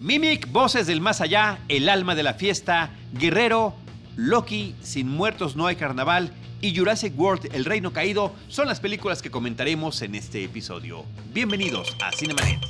[0.00, 3.74] Mimic, Voces del Más Allá, El Alma de la Fiesta, Guerrero,
[4.16, 9.20] Loki, Sin Muertos No hay Carnaval y Jurassic World, El Reino Caído son las películas
[9.20, 11.04] que comentaremos en este episodio.
[11.34, 12.60] Bienvenidos a Cinemanet.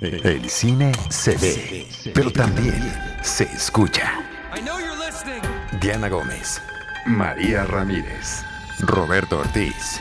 [0.00, 4.14] El cine se ve, pero también se escucha.
[5.78, 6.62] Diana Gómez,
[7.04, 8.42] María Ramírez,
[8.78, 10.00] Roberto Ortiz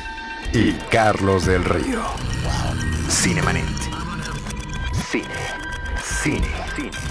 [0.53, 2.01] y Carlos del Río.
[3.09, 3.65] Cinemanet.
[5.11, 5.25] Cine,
[6.05, 6.47] cine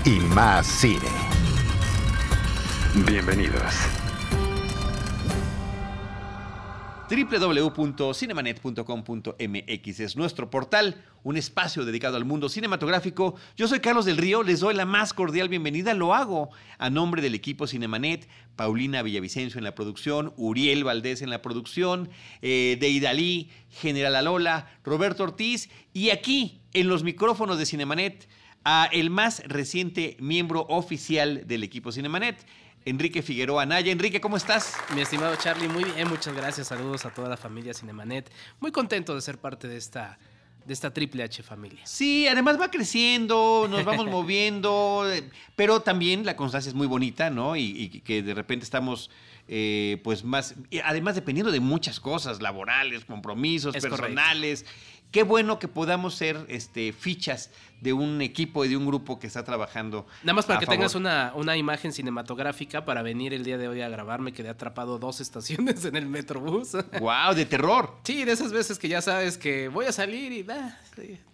[0.05, 1.09] y más cine.
[3.07, 3.75] Bienvenidos.
[7.11, 13.35] www.cinemanet.com.mx es nuestro portal, un espacio dedicado al mundo cinematográfico.
[13.57, 15.93] Yo soy Carlos del Río, les doy la más cordial bienvenida.
[15.95, 21.31] Lo hago a nombre del equipo Cinemanet, Paulina Villavicencio en la producción, Uriel Valdés en
[21.31, 22.09] la producción,
[22.43, 28.29] eh, Deidalí, General Alola, Roberto Ortiz y aquí en los micrófonos de Cinemanet
[28.65, 32.45] a el más reciente miembro oficial del equipo Cinemanet.
[32.87, 33.93] Enrique Figueroa Anaya.
[33.93, 34.75] Enrique, ¿cómo estás?
[34.95, 36.69] Mi estimado Charlie, muy bien, muchas gracias.
[36.69, 38.31] Saludos a toda la familia Cinemanet.
[38.61, 40.19] Muy contento de ser parte de esta,
[40.67, 41.81] de esta Triple H familia.
[41.85, 47.31] Sí, además va creciendo, nos vamos moviendo, eh, pero también la constancia es muy bonita,
[47.31, 47.57] ¿no?
[47.57, 49.11] Y, y que de repente estamos,
[49.49, 54.65] eh, pues más, además dependiendo de muchas cosas, laborales, compromisos, Es personales.
[55.11, 59.29] Qué bueno que podamos ser este, fichas de un equipo y de un grupo que
[59.29, 60.07] está trabajando.
[60.25, 60.79] Nada más para que favor.
[60.79, 64.21] tengas una, una imagen cinematográfica para venir el día de hoy a grabar.
[64.21, 66.73] Me quedé atrapado dos estaciones en el Metrobús.
[66.99, 67.35] ¡Wow!
[67.37, 67.97] De terror.
[68.03, 71.21] Sí, de esas veces que ya sabes que voy a salir y ah, sí,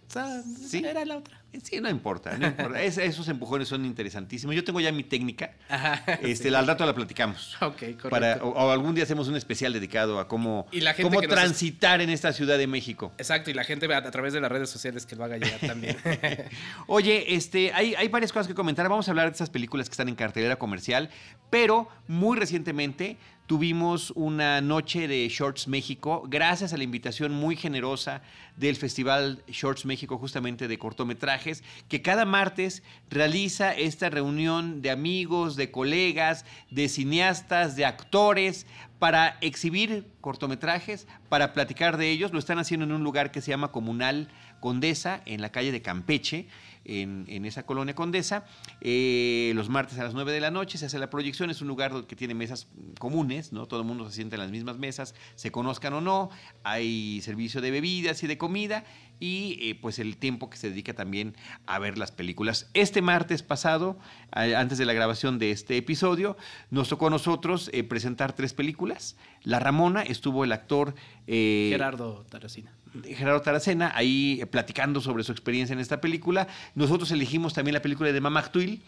[0.67, 0.83] Sí.
[0.85, 1.37] era la otra.
[1.63, 2.81] Sí, no importa, no importa.
[2.81, 4.55] Es- esos empujones son interesantísimos.
[4.55, 5.51] Yo tengo ya mi técnica.
[5.67, 6.01] Ajá.
[6.21, 6.55] Este, sí.
[6.55, 7.55] al rato la platicamos.
[7.61, 8.09] Ok, correcto.
[8.09, 11.21] Para, o, o algún día hacemos un especial dedicado a cómo, Y la gente cómo
[11.21, 13.11] nos- transitar en esta Ciudad de México.
[13.17, 15.59] Exacto, y la gente a, a través de las redes sociales que lo haga llegar
[15.59, 15.97] también.
[16.87, 18.87] Oye, este, hay, hay varias cosas que comentar.
[18.89, 21.09] Vamos a hablar de esas películas que están en cartelera comercial,
[21.49, 23.17] pero muy recientemente
[23.51, 28.21] tuvimos una noche de Shorts México, gracias a la invitación muy generosa
[28.55, 35.57] del Festival Shorts México, justamente de cortometrajes, que cada martes realiza esta reunión de amigos,
[35.57, 38.67] de colegas, de cineastas, de actores,
[38.99, 42.31] para exhibir cortometrajes, para platicar de ellos.
[42.31, 44.29] Lo están haciendo en un lugar que se llama Comunal
[44.61, 46.47] Condesa, en la calle de Campeche,
[46.85, 48.45] en, esa colonia Condesa.
[48.81, 51.49] Eh, los martes a las 9 de la noche se hace la proyección.
[51.49, 52.67] Es un lugar que tiene mesas
[52.99, 53.65] comunes, ¿no?
[53.65, 56.29] Todo el mundo se sienta en las mismas mesas, se conozcan o no.
[56.63, 58.83] Hay servicio de bebidas y de comida
[59.21, 62.69] y eh, pues el tiempo que se dedica también a ver las películas.
[62.73, 63.97] Este martes pasado,
[64.31, 66.35] a- antes de la grabación de este episodio,
[66.71, 69.15] nos tocó a nosotros eh, presentar tres películas.
[69.43, 70.93] La Ramona estuvo el actor
[71.27, 72.73] eh, Gerardo Taracina.
[73.05, 76.47] Gerardo Taracena ahí eh, platicando sobre su experiencia en esta película.
[76.75, 78.81] Nosotros elegimos también la película de Mama Tuil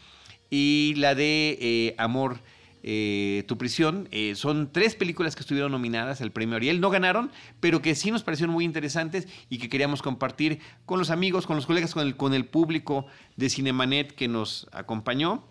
[0.49, 2.39] y la de eh, Amor,
[2.83, 4.07] eh, Tu Prisión.
[4.11, 6.81] Eh, son tres películas que estuvieron nominadas al premio Ariel.
[6.81, 11.09] No ganaron, pero que sí nos parecieron muy interesantes y que queríamos compartir con los
[11.09, 13.05] amigos, con los colegas, con el, con el público
[13.37, 15.45] de Cinemanet que nos acompañó.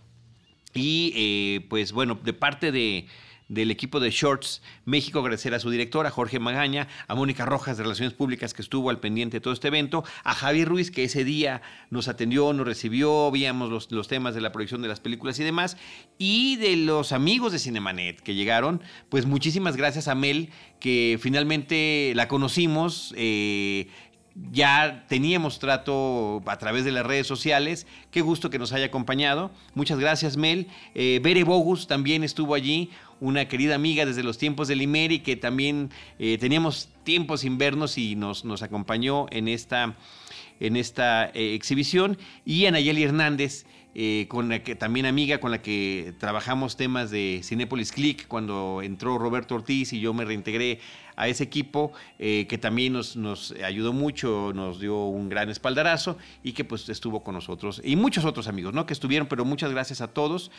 [0.74, 3.06] Y eh, pues bueno, de parte de,
[3.52, 7.82] del equipo de Shorts México, agradecer a su directora, Jorge Magaña, a Mónica Rojas de
[7.82, 11.22] Relaciones Públicas que estuvo al pendiente de todo este evento, a Javier Ruiz que ese
[11.22, 15.38] día nos atendió, nos recibió, víamos los, los temas de la proyección de las películas
[15.38, 15.76] y demás,
[16.16, 18.80] y de los amigos de Cinemanet que llegaron,
[19.10, 20.48] pues muchísimas gracias a Mel
[20.80, 23.12] que finalmente la conocimos.
[23.16, 23.88] eh,
[24.50, 27.86] ya teníamos trato a través de las redes sociales.
[28.10, 29.50] Qué gusto que nos haya acompañado.
[29.74, 30.68] Muchas gracias, Mel.
[30.94, 32.90] Eh, Bere Bogus también estuvo allí,
[33.22, 37.96] una querida amiga desde los tiempos del Imeri, que también eh, teníamos tiempo sin vernos
[37.96, 39.94] y nos, nos acompañó en esta,
[40.58, 42.18] en esta eh, exhibición.
[42.44, 43.64] Y Anayeli Hernández.
[43.94, 48.80] eh, con la que también amiga con la que trabajamos temas de Cinépolis Click cuando
[48.82, 50.80] entró Roberto Ortiz y yo me reintegré
[51.22, 56.16] a ese equipo eh, que también nos, nos ayudó mucho, nos dio un gran espaldarazo
[56.42, 57.80] y que pues estuvo con nosotros.
[57.84, 58.86] Y muchos otros amigos, ¿no?
[58.86, 60.50] Que estuvieron, pero muchas gracias a todos,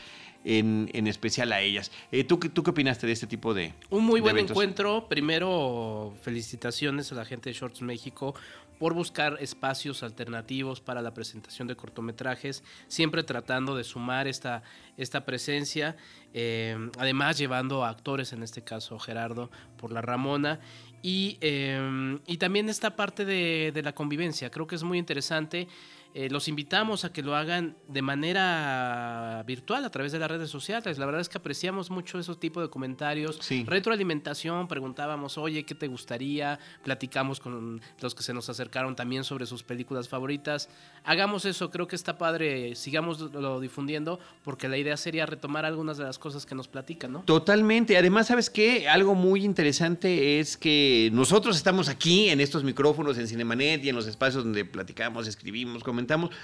[0.46, 1.92] en, en especial a ellas.
[2.12, 3.74] Eh, ¿tú, qué- ¿Tú qué opinaste de este tipo de...
[3.90, 4.52] Un muy de buen eventos?
[4.56, 5.08] encuentro.
[5.10, 8.36] Primero, felicitaciones a la gente de Shorts México
[8.80, 14.64] por buscar espacios alternativos para la presentación de cortometrajes, siempre tratando de sumar esta,
[14.98, 15.96] esta presencia,
[16.34, 20.60] eh, además llevando a actores, en este caso Gerardo, por la Ramona,
[21.02, 25.68] y, eh, y también esta parte de, de la convivencia, creo que es muy interesante.
[26.16, 30.52] Eh, los invitamos a que lo hagan de manera virtual a través de las redes
[30.52, 31.00] sociales.
[31.00, 33.40] La verdad es que apreciamos mucho esos tipos de comentarios.
[33.66, 36.60] Retroalimentación, preguntábamos, oye, ¿qué te gustaría?
[36.84, 40.70] Platicamos con los que se nos acercaron también sobre sus películas favoritas.
[41.04, 45.98] Hagamos eso, creo que está padre, sigamos lo difundiendo, porque la idea sería retomar algunas
[45.98, 47.20] de las cosas que nos platican, ¿no?
[47.22, 47.98] Totalmente.
[47.98, 48.88] Además, ¿sabes qué?
[48.88, 53.96] Algo muy interesante es que nosotros estamos aquí en estos micrófonos, en Cinemanet y en
[53.96, 56.03] los espacios donde platicamos, escribimos, comentamos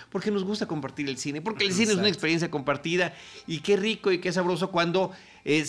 [0.09, 3.13] porque nos gusta compartir el cine, porque el cine es una experiencia compartida
[3.47, 5.11] y qué rico y qué sabroso cuando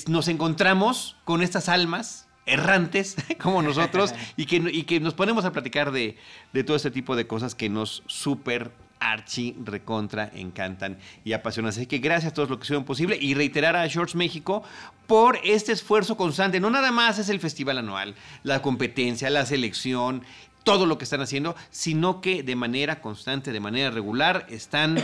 [0.08, 5.92] nos encontramos con estas almas errantes como nosotros y que, que nos ponemos a platicar
[5.92, 6.16] de,
[6.52, 11.70] de todo este tipo de cosas que nos súper archi recontra encantan y apasionan.
[11.70, 14.62] Así que gracias a todos los que hicieron posible y reiterar a Shorts México
[15.06, 16.60] por este esfuerzo constante.
[16.60, 18.14] No nada más es el festival anual,
[18.44, 20.22] la competencia, la selección,
[20.64, 24.98] todo lo que están haciendo, sino que de manera constante, de manera regular, están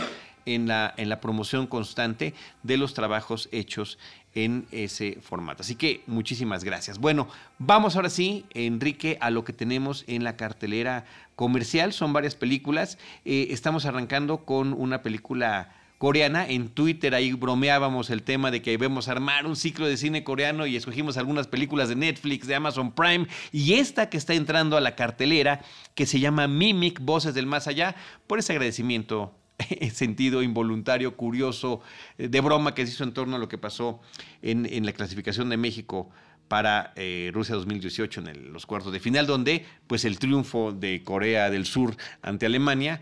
[0.45, 2.33] en la, en la promoción constante
[2.63, 3.97] de los trabajos hechos
[4.33, 5.63] en ese formato.
[5.63, 6.99] Así que muchísimas gracias.
[6.99, 7.27] Bueno,
[7.57, 11.05] vamos ahora sí, Enrique, a lo que tenemos en la cartelera
[11.35, 11.91] comercial.
[11.91, 12.97] Son varias películas.
[13.25, 16.47] Eh, estamos arrancando con una película coreana.
[16.47, 20.65] En Twitter ahí bromeábamos el tema de que debemos armar un ciclo de cine coreano
[20.65, 24.81] y escogimos algunas películas de Netflix, de Amazon Prime y esta que está entrando a
[24.81, 25.61] la cartelera
[25.95, 27.95] que se llama Mimic, Voces del Más Allá,
[28.27, 29.33] por ese agradecimiento
[29.91, 31.81] sentido involuntario, curioso,
[32.17, 33.99] eh, de broma que se hizo en torno a lo que pasó
[34.41, 36.09] en, la clasificación de México
[36.47, 41.49] para eh, Rusia 2018 en los cuartos de final, donde pues el triunfo de Corea
[41.49, 43.01] del Sur ante Alemania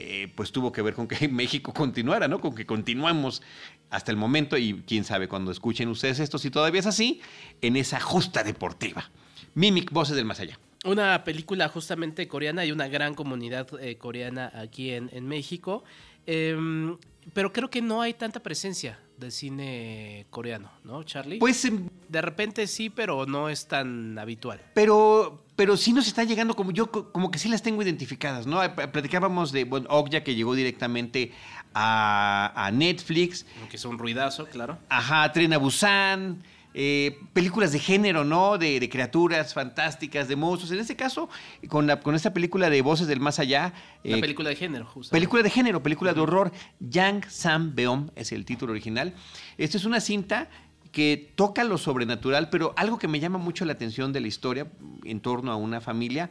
[0.00, 2.40] eh, pues tuvo que ver con que México continuara, ¿no?
[2.40, 3.42] Con que continuamos
[3.90, 7.20] hasta el momento y quién sabe cuando escuchen ustedes esto, si todavía es así,
[7.62, 9.10] en esa justa deportiva.
[9.54, 10.56] Mimic, Voces del Más Allá.
[10.84, 15.82] Una película justamente coreana y una gran comunidad eh, coreana aquí en, en México.
[16.26, 16.96] Em,
[17.32, 21.38] pero creo que no hay tanta presencia de cine coreano, ¿no, Charlie?
[21.38, 24.60] Pues em, de repente sí, pero no es tan habitual.
[24.74, 28.60] Pero, pero sí nos está llegando como yo, como que sí las tengo identificadas, ¿no?
[28.74, 31.32] Platicábamos de bueno, Okja que llegó directamente
[31.74, 33.44] a, a Netflix.
[33.68, 34.78] Que es un ruidazo, claro.
[34.88, 36.42] Ajá, Tren a Busan.
[36.74, 38.58] Eh, películas de género, ¿no?
[38.58, 40.70] De, criaturas fantásticas, de monstruos.
[40.72, 41.28] En este caso,
[41.68, 43.72] con, la, con esta película de Voces del Más Allá.
[44.04, 45.10] Una eh, película de género, justo.
[45.12, 46.52] Película de género, película de horror.
[46.80, 49.14] Yang Sam Beom es el título original.
[49.56, 50.50] Esta es una cinta
[50.92, 54.66] que toca lo sobrenatural, pero algo que me llama mucho la atención de la historia
[55.04, 56.30] en torno a una familia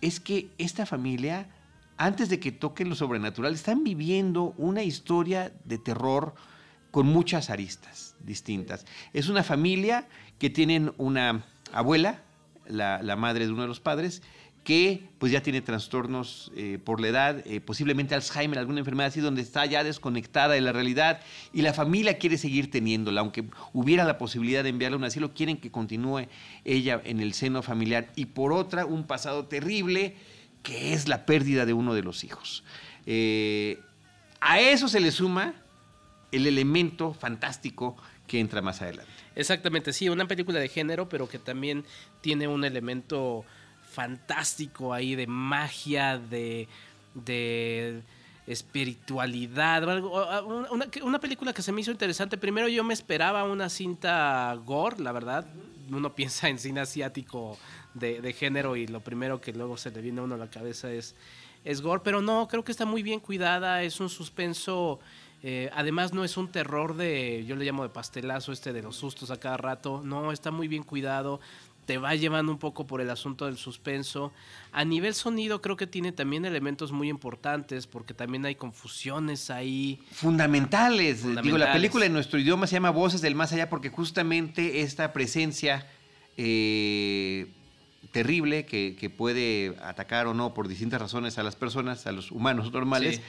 [0.00, 1.48] es que esta familia,
[1.96, 6.34] antes de que toque lo sobrenatural, están viviendo una historia de terror
[6.90, 8.86] con muchas aristas distintas.
[9.12, 10.06] Es una familia
[10.38, 12.22] que tienen una abuela,
[12.66, 14.22] la, madre de uno de los padres,
[14.64, 19.20] que pues ya tiene trastornos eh, por la edad, eh, posiblemente Alzheimer, alguna enfermedad así,
[19.20, 21.20] donde está ya desconectada de la realidad
[21.52, 23.44] y la familia quiere seguir teniéndola, aunque
[23.74, 26.28] hubiera la posibilidad de enviarla a un asilo, quieren que continúe
[26.64, 30.16] ella en el seno familiar y por otra un pasado terrible
[30.62, 32.64] que es la pérdida de uno de los hijos.
[33.06, 33.80] Eh,
[34.40, 35.54] a eso se le suma
[36.32, 39.12] el elemento fantástico que entra más adelante.
[39.34, 41.84] Exactamente, sí, una película de género, pero que también
[42.20, 43.44] tiene un elemento
[43.90, 46.68] fantástico ahí de magia, de,
[47.14, 48.02] de
[48.46, 49.82] espiritualidad.
[50.72, 52.36] Una, una, película que se me hizo interesante.
[52.36, 55.46] Primero yo me esperaba una cinta gore, la verdad.
[55.90, 57.58] Uno piensa en cine asiático
[57.94, 60.50] de, de género y lo primero que luego se le viene a uno a la
[60.50, 61.14] cabeza es,
[61.64, 65.00] es gore, pero no, creo que está muy bien cuidada, es un suspenso
[65.46, 68.96] eh, además no es un terror de, yo le llamo de pastelazo este de los
[68.96, 71.38] sustos a cada rato, no, está muy bien cuidado,
[71.84, 74.32] te va llevando un poco por el asunto del suspenso.
[74.72, 80.00] A nivel sonido creo que tiene también elementos muy importantes porque también hay confusiones ahí.
[80.12, 81.26] Fundamentales.
[81.42, 85.12] Digo, la película en nuestro idioma se llama Voces del Más Allá porque justamente esta
[85.12, 85.86] presencia
[86.38, 87.48] eh,
[88.12, 92.72] terrible que, puede atacar o no por distintas razones a las personas, a los humanos
[92.72, 93.20] normales,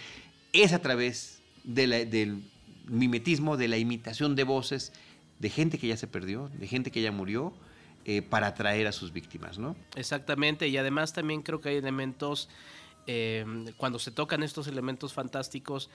[0.53, 1.34] es a través
[1.65, 2.43] del
[2.87, 4.93] mimetismo, de la imitación de voces
[5.39, 7.53] de gente que ya se perdió, de gente que ya murió,
[8.05, 9.75] eh, para atraer a sus víctimas, ¿no?
[9.95, 12.49] Exactamente, y además también creo que hay elementos,
[13.07, 15.89] em, cuando se tocan estos elementos fantásticos,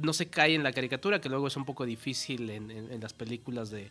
[0.00, 3.70] no se cae en la caricatura, que luego es un poco difícil en, las películas
[3.70, 3.90] de,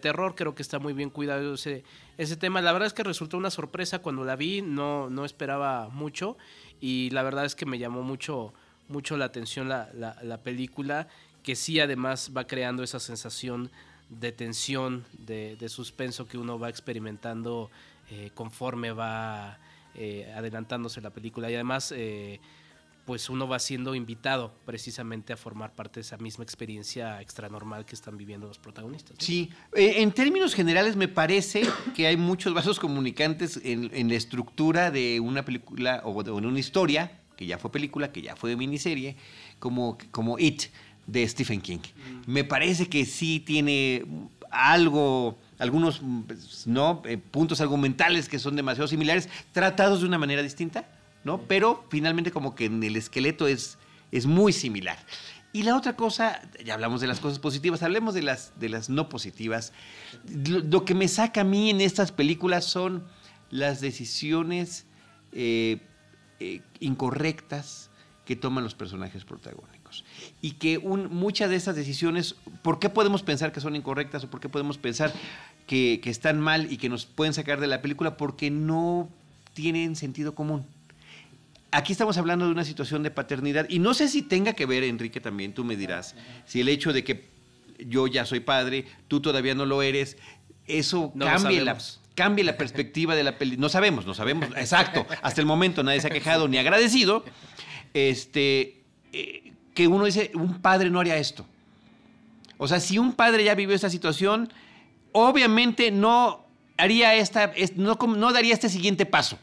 [0.00, 1.82] terror, creo que está muy bien cuidado ese,
[2.16, 2.60] ese tema.
[2.60, 6.38] La verdad es que resultó una sorpresa cuando la vi, no, no esperaba mucho,
[6.80, 8.54] y la verdad es que me llamó mucho
[8.90, 11.08] mucho la atención la, la, película,
[11.42, 13.70] que sí además va creando esa sensación
[14.08, 17.70] de tensión, de, suspenso que uno va experimentando
[18.10, 19.58] eh, conforme va
[19.94, 21.50] eh, adelantándose la película.
[21.50, 22.40] Y además, eh,
[23.10, 27.96] pues uno va siendo invitado precisamente a formar parte de esa misma experiencia extranormal que
[27.96, 29.16] están viviendo los protagonistas.
[29.18, 31.62] Sí, eh, en términos generales me parece
[31.96, 37.19] que hay muchos vasos comunicantes en, la estructura de una película o de una historia,
[37.40, 39.16] que ya fue película, que ya fue miniserie,
[39.58, 40.64] como, como It
[41.08, 41.78] de Stephen King.
[41.78, 42.30] Mm.
[42.30, 44.04] Me parece que sí tiene
[44.50, 46.02] algo algunos
[46.66, 47.02] ¿no?
[47.04, 50.86] Eh, puntos argumentales que son demasiado similares, tratados de una manera distinta
[51.24, 51.42] ¿no?
[51.42, 53.78] Pero finalmente como que en el esqueleto es,
[54.12, 54.98] es muy similar.
[55.52, 58.88] Y la otra cosa, ya hablamos de las cosas positivas, hablemos de las, de las
[58.88, 59.72] no positivas.
[60.46, 63.04] Lo, que me saca a mí en estas películas son
[63.50, 64.86] las decisiones
[65.32, 65.80] eh,
[66.40, 67.90] eh, incorrectas
[68.24, 70.04] que toman los personajes protagónicos.
[70.40, 74.40] Y que muchas de esas decisiones, ¿por qué podemos pensar que son incorrectas o por
[74.40, 75.12] qué podemos pensar
[75.66, 78.16] que, que están mal y que nos pueden sacar de la película?
[78.16, 79.08] Porque no
[79.54, 80.64] tienen sentido común
[81.72, 84.84] aquí estamos hablando de una situación de paternidad y no sé si tenga que ver,
[84.84, 86.14] Enrique, también tú me dirás,
[86.46, 87.28] si el hecho de que
[87.78, 90.16] yo ya soy padre, tú todavía no lo eres,
[90.66, 91.78] eso cambia la,
[92.14, 93.62] cambia la perspectiva de la película.
[93.62, 95.06] No sabemos, no sabemos, exacto.
[95.22, 97.24] Hasta el momento nadie se ha quejado ni agradecido.
[97.94, 101.46] Este, eh, que uno dice, un padre no haría esto.
[102.58, 104.52] O sea, si un padre ya vivió esta situación,
[105.12, 109.38] obviamente no haría esta, no, no daría este siguiente paso.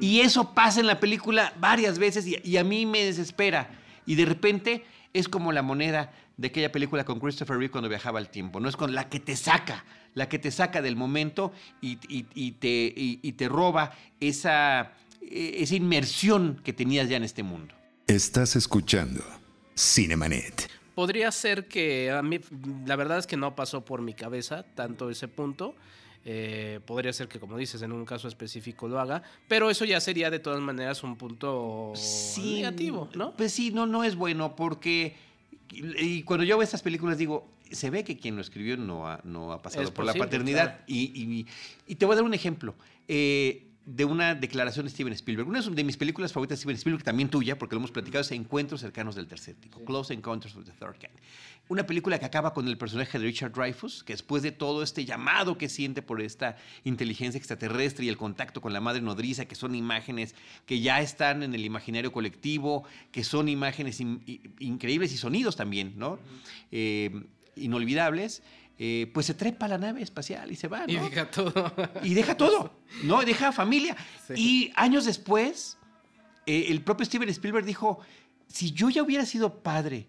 [0.00, 3.70] Y eso pasa en la película varias veces y, a mí me desespera.
[4.06, 8.18] Y de repente es como la moneda de aquella película con Christopher Reeve cuando viajaba
[8.18, 8.60] al tiempo.
[8.60, 9.84] No es con la que te saca,
[10.14, 11.96] la que te saca del momento y,
[12.52, 17.74] te, te, roba esa, e, esa inmersión que tenías ya en este mundo.
[18.06, 19.22] Estás escuchando
[19.76, 20.70] Cinemanet.
[20.94, 22.40] Podría ser que a mí,
[22.86, 25.74] la verdad es que no pasó por mi cabeza tanto ese punto.
[26.24, 30.00] Eh, podría ser que, como dices, en un caso específico lo haga, pero eso ya
[30.00, 31.92] sería de todas maneras un punto
[32.36, 33.34] negativo, ¿no?
[33.34, 35.16] Pues sí, no, no es bueno porque
[35.70, 39.20] y cuando yo veo estas películas digo, se ve que quien lo escribió no ha,
[39.24, 40.80] no ha pasado por la paternidad.
[40.86, 41.46] Y,
[41.86, 42.74] y, te voy a dar un ejemplo.
[43.06, 45.48] Eh, de una declaración de Steven Spielberg.
[45.48, 48.30] Una de mis películas favoritas de Steven Spielberg, también tuya, porque lo hemos platicado, es
[48.32, 51.14] Encuentros cercanos del tercer tipo, Close Encounters of the Third Kind.
[51.68, 55.04] Una película que acaba con el personaje de Richard Dreyfuss, que después de todo este
[55.04, 59.54] llamado que siente por esta inteligencia extraterrestre y el contacto con la madre nodriza, que
[59.54, 60.34] son imágenes
[60.64, 66.18] que ya están en el imaginario colectivo, que son imágenes increíbles y sonidos también, ¿no?
[66.72, 67.10] Eh,
[67.56, 68.42] inolvidables.
[68.80, 70.86] Eh, pues se trepa a la nave espacial y se va.
[70.86, 70.92] ¿no?
[70.92, 71.74] Y deja todo.
[72.02, 72.72] Y deja todo,
[73.02, 73.22] ¿no?
[73.24, 73.96] Deja familia.
[74.36, 75.76] Y años después,
[76.46, 77.98] eh, el propio Steven Spielberg dijo,
[78.46, 80.06] si yo ya hubiera sido padre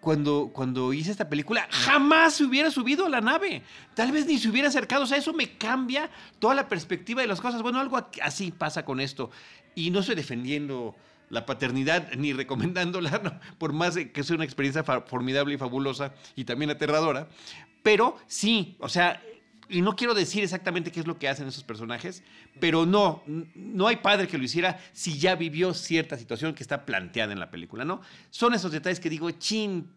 [0.00, 3.62] cuando, cuando hice esta película, jamás se hubiera subido a la nave.
[3.94, 5.04] Tal vez ni se hubiera acercado.
[5.04, 7.62] O sea, eso me cambia toda la perspectiva de las cosas.
[7.62, 9.30] Bueno, algo así pasa con esto.
[9.74, 10.94] Y no estoy defendiendo
[11.30, 16.70] la paternidad ni recomendándola, por más que sea una experiencia formidable y fabulosa y también
[16.70, 17.28] aterradora,
[17.82, 19.22] pero sí, o sea,
[19.68, 22.22] y no quiero decir exactamente qué es lo que hacen esos personajes,
[22.60, 26.86] pero no, no hay padre que lo hiciera si ya vivió cierta situación que está
[26.86, 28.00] planteada en la película, ¿no?
[28.30, 29.90] Son esos detalles que digo, chin,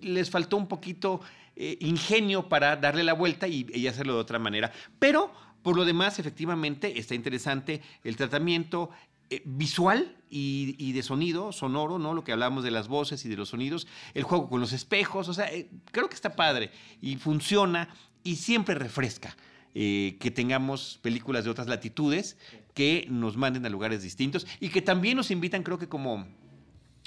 [0.00, 1.20] les faltó un poquito
[1.54, 4.72] eh, ingenio para darle la vuelta y, y hacerlo de otra manera.
[4.98, 5.32] Pero
[5.62, 8.90] por lo demás, efectivamente, está interesante el tratamiento,
[9.28, 12.14] eh, visual y, de sonido, sonoro, ¿no?
[12.14, 15.28] Lo que hablamos de las voces y de los sonidos, el juego con los espejos,
[15.28, 16.70] o sea, eh, creo que está padre
[17.02, 17.88] y funciona
[18.26, 19.36] y siempre refresca.
[19.78, 22.38] Eh, que tengamos películas de otras latitudes
[22.72, 26.26] que nos manden a lugares distintos y que también nos invitan, creo que como,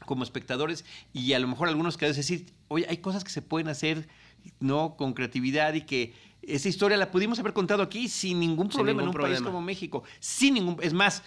[0.06, 3.70] como espectadores, y a lo mejor algunos que decir, oye, hay cosas que se pueden
[3.70, 4.08] hacer
[4.60, 4.96] ¿no?
[4.98, 9.10] con creatividad y que esa historia la pudimos haber contado aquí sin ningún problema en
[9.10, 10.04] un país como México.
[10.20, 11.24] Sin ningún, es más,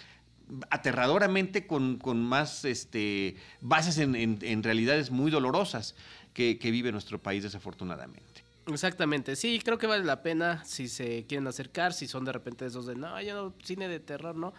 [0.69, 5.95] aterradoramente con, más este, bases en, realidades muy dolorosas
[6.33, 8.32] que, vive nuestro país desafortunadamente.
[8.67, 12.65] Exactamente, sí, creo que vale la pena si se quieren acercar, si son de repente
[12.65, 14.53] esos de, no, yo no, cine de terror, no,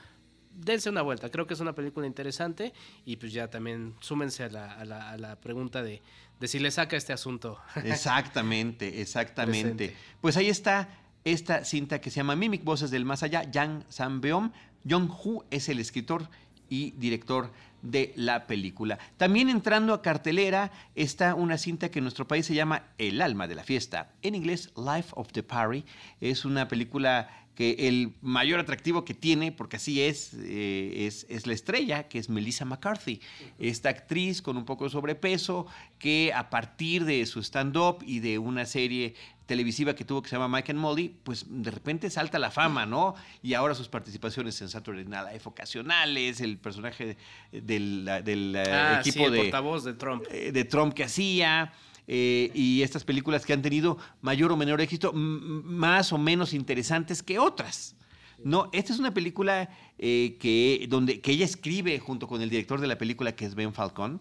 [0.55, 2.73] dense una vuelta, creo que es una película interesante
[3.05, 6.03] y pues ya también súmense a la, pregunta de,
[6.39, 7.59] de, si le saca este asunto.
[7.85, 9.97] Exactamente, exactamente.
[10.21, 10.89] Pues ahí está
[11.25, 14.53] esta cinta que se llama Mimic Voces del Más Allá, Yang Sambeom,
[14.89, 16.29] Jong Hu es el escritor
[16.69, 17.51] y director
[17.85, 18.99] de la película.
[19.17, 23.47] También entrando a cartelera está una cinta que en nuestro país se llama El alma
[23.47, 24.11] de la fiesta.
[24.23, 25.85] En inglés, Life of the Party.
[26.21, 31.47] Es una película que el mayor atractivo que tiene, porque así es, eh, es, es,
[31.47, 33.21] la estrella, que es Melissa McCarthy,
[33.59, 35.67] esta actriz con un poco de sobrepeso,
[35.99, 39.15] que a partir de su stand-up y de una serie
[39.47, 42.87] televisiva que tuvo que se llama Mike and Molly, pues de repente salta la fama,
[42.87, 43.15] ¿no?
[43.43, 47.17] Y ahora sus participaciones en Saturday Night Live ocasionales, el personaje
[47.53, 50.25] del, del Ah, equipo sí, el de, portavoz de Trump.
[50.31, 51.73] eh, de Trump que hacía.
[52.07, 57.23] Eh, y estas películas que han tenido mayor o menor éxito, más o menos interesantes
[57.23, 57.97] que otras.
[58.43, 62.81] No, esta es una película eh, que, donde, que ella escribe junto con el director
[62.81, 64.21] de la película, que es Ben Falcón,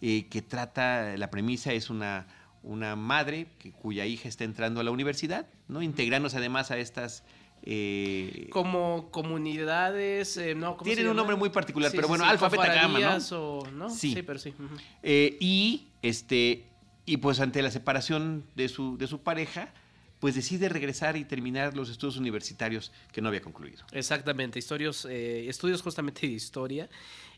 [0.00, 2.26] eh, que trata, la premisa es una,
[2.62, 5.82] una madre que, cuya hija está entrando a la universidad, ¿no?
[5.82, 7.22] integrándose además a estas...
[7.62, 12.24] eh, Como comunidades, eh, no, ¿cómo se Tienen un nombre muy particular, Sí, pero bueno,
[12.24, 13.06] sí, alfa, beta, gamma, ¿no?
[13.06, 13.90] cofradías o- ¿no?
[13.90, 14.14] Sí.
[14.14, 14.54] Sí, pero sí.
[15.02, 16.64] Eh, y este
[17.06, 19.72] y pues ante la separación de su, de su pareja,
[20.20, 23.84] pues decide regresar y terminar los estudios universitarios que no había concluido.
[23.92, 26.90] Exactamente, historios, eh, estudios justamente de historia.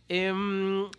[0.09, 0.91] Em,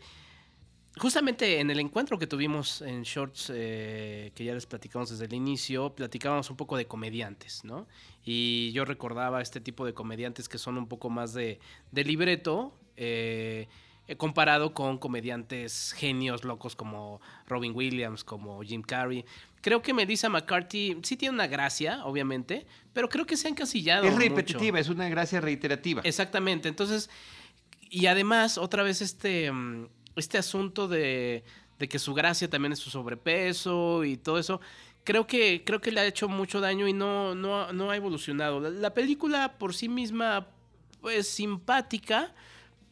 [0.97, 5.33] justamente en el encuentro que tuvimos en Shorts, eh, que ya les platicamos desde el
[5.33, 7.85] inicio, platicábamos un poco de comediantes, ¿no?
[8.23, 11.59] Y yo recordaba este tipo de comediantes que son un poco más de,
[11.91, 13.67] de libreto, eh,
[14.07, 19.23] eh, comparado con comediantes genios locos como Robin Williams, como Jim Carrey.
[19.61, 24.03] Creo que Melissa McCarthy sí tiene una gracia, obviamente, pero creo que se ha encasillado.
[24.03, 24.23] Es mucho.
[24.23, 26.01] repetitiva, es una gracia reiterativa.
[26.03, 26.67] Exactamente.
[26.67, 27.09] Entonces,
[27.89, 31.45] y además, otra vez este, mm, este asunto de,
[31.79, 34.59] de que su gracia también es su sobrepeso y todo eso,
[35.05, 38.59] creo que, creo que le ha hecho mucho daño y no, no, no ha evolucionado.
[38.59, 40.47] La, la película por sí misma,
[40.99, 42.33] pues simpática,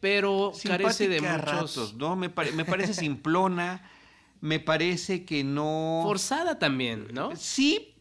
[0.02, 1.40] pero carece de muchos...
[1.40, 2.16] ratos, ¿no?
[2.16, 3.88] Me, pare- me parece simplona,
[4.40, 6.00] me parece que no...
[6.02, 7.36] Forzada también, ¿no?
[7.36, 7.94] Sí,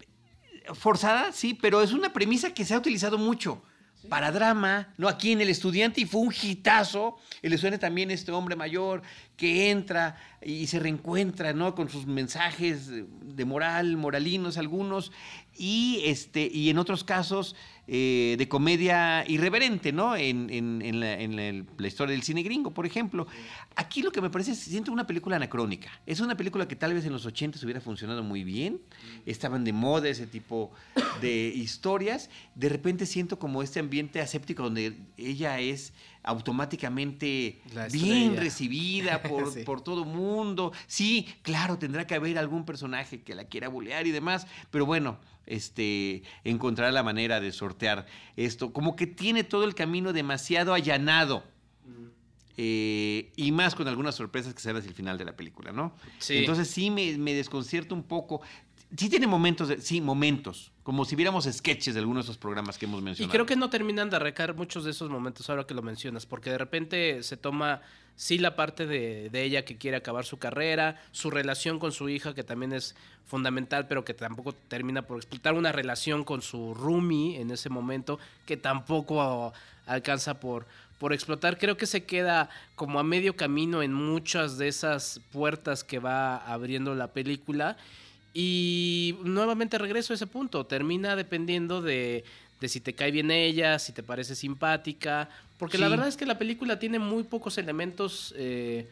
[0.73, 3.61] forzada, sí, pero es una premisa que se ha utilizado mucho
[4.09, 5.07] para drama, ¿no?
[5.07, 7.17] Aquí en El Estudiante y fue un hitazo.
[7.43, 9.03] El Estudiante también, este hombre mayor
[9.41, 11.73] que entra y se reencuentra, ¿no?
[11.73, 15.11] Con sus mensajes de moral, moralinos algunos,
[15.57, 17.55] y, este, y en otros casos
[17.87, 20.15] eh, de comedia irreverente, ¿no?
[20.15, 23.25] En, en- en la, la historia del cine gringo, por ejemplo.
[23.75, 25.89] Aquí lo que me parece es, siento una película anacrónica.
[26.05, 28.79] Es una película que tal vez en los 80 hubiera funcionado muy bien.
[29.25, 30.71] Estaban de moda ese tipo
[31.19, 32.29] de historias.
[32.53, 35.93] De repente siento como este ambiente aséptico donde ella es
[36.23, 37.61] automáticamente
[37.91, 39.63] bien recibida por, Sí.
[39.63, 40.71] por todo mundo.
[40.87, 45.19] Sí, claro, tendrá que haber algún personaje que la quiera bulear y demás, pero bueno,
[45.45, 48.05] este, encontrará la manera de sortear
[48.37, 48.71] esto.
[48.73, 51.43] Como que tiene todo el camino demasiado allanado.
[52.57, 55.71] Eh, y más con algunas sorpresas que se dan hacia el final de la película,
[55.71, 55.95] ¿no?
[56.19, 56.37] Sí.
[56.37, 58.41] Entonces sí me, me desconcierta un poco.
[58.97, 62.77] Sí tiene momentos, de- sí, momentos, como si viéramos sketches de algunos de esos programas
[62.77, 63.31] que hemos Y mencionado.
[63.31, 66.49] creo que no terminan de arrancar muchos de esos momentos ahora que lo mencionas, porque
[66.49, 67.81] de repente se toma,
[68.17, 72.09] sí, la parte de, de ella que quiere acabar su carrera, su relación con su
[72.09, 76.73] hija, que también es fundamental, pero que tampoco termina por explotar, una relación con su
[76.73, 79.53] roomie en ese momento, que tampoco
[79.85, 80.65] alcanza por,
[80.99, 81.57] por explotar.
[81.57, 86.35] Creo que se queda como a medio camino en muchas de esas puertas que va
[86.35, 87.77] abriendo la película.
[88.33, 90.65] Y nuevamente regreso a ese punto.
[90.65, 92.23] Termina dependiendo de,
[92.59, 95.29] de si te cae bien ella, si te parece simpática.
[95.57, 98.87] Porque la verdad es que la película tiene muy pocos elementos, eh,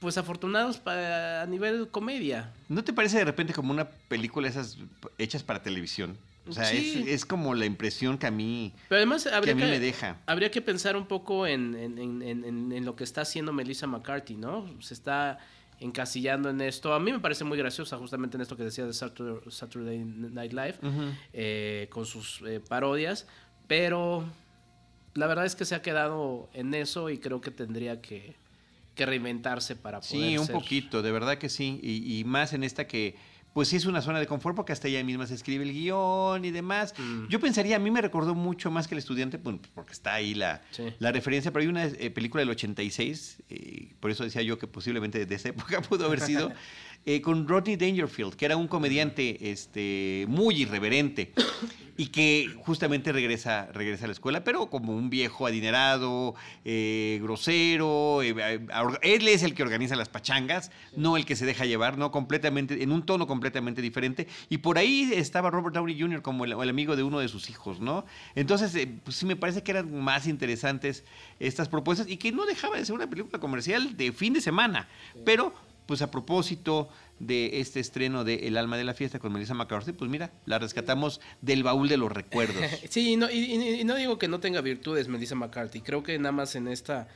[0.00, 2.52] pues afortunados para, a nivel comedia.
[2.68, 4.76] ¿No te parece de repente como una película esas
[5.16, 6.18] hechas para televisión?
[6.48, 7.04] O sea, Sí.
[7.06, 9.68] es, es como la impresión que a mí, Pero además que habría a mí que,
[9.68, 10.16] me deja.
[10.26, 14.68] habría que pensar un poco en- en- en lo que está haciendo Melissa McCarthy, ¿no?
[14.80, 15.38] Se está
[15.80, 16.94] encasillando en esto.
[16.94, 20.74] A mí me parece muy graciosa justamente en esto que decía de Saturday, Night Live.
[21.32, 23.26] Eh, con sus eh, parodias,
[23.66, 24.24] pero
[25.14, 28.34] la verdad es que se ha quedado en eso y creo que tendría que,
[28.94, 31.80] que reinventarse para poder Sí, un ser- poquito, de verdad que sí.
[31.82, 33.16] Y, y más en esta que,
[33.54, 36.44] pues sí es una zona de confort porque hasta ella misma se escribe el guion
[36.44, 36.94] y demás.
[36.98, 37.28] Mm.
[37.28, 40.34] Yo pensaría, a mí me recordó mucho más que el estudiante, bueno, porque está ahí
[40.34, 40.84] la, Sí.
[40.98, 44.66] la referencia, pero hay una eh, película del 86, eh, por eso decía yo que
[44.66, 46.50] posiblemente de esa época pudo haber sido,
[47.04, 51.32] eh, con Rodney Dangerfield, que era un comediante este, muy irreverente
[51.98, 56.34] y que justamente regresa, regresa a la escuela, pero como un viejo adinerado,
[56.64, 58.22] grosero.
[58.22, 62.82] él es el que organiza las pachangas, no el que se deja llevar, no completamente,
[62.82, 64.28] en un tono completamente diferente.
[64.48, 66.22] Y por ahí estaba Robert Downey Jr.
[66.22, 68.04] como el, el amigo de uno de sus hijos, ¿no?
[68.34, 71.04] Entonces, eh, pues sí me parece que eran más interesantes
[71.40, 74.88] estas propuestas y que no dejaba de ser una película comercial de fin de semana,
[75.24, 75.52] pero
[75.86, 79.92] pues a propósito de este estreno de El alma de la fiesta con Melissa McCarthy,
[79.92, 82.62] pues mira, la rescatamos del baúl de los recuerdos.
[82.88, 86.18] Sí, no, y, y- y no digo que no tenga virtudes Melissa McCarthy, creo que
[86.18, 87.08] nada más en esta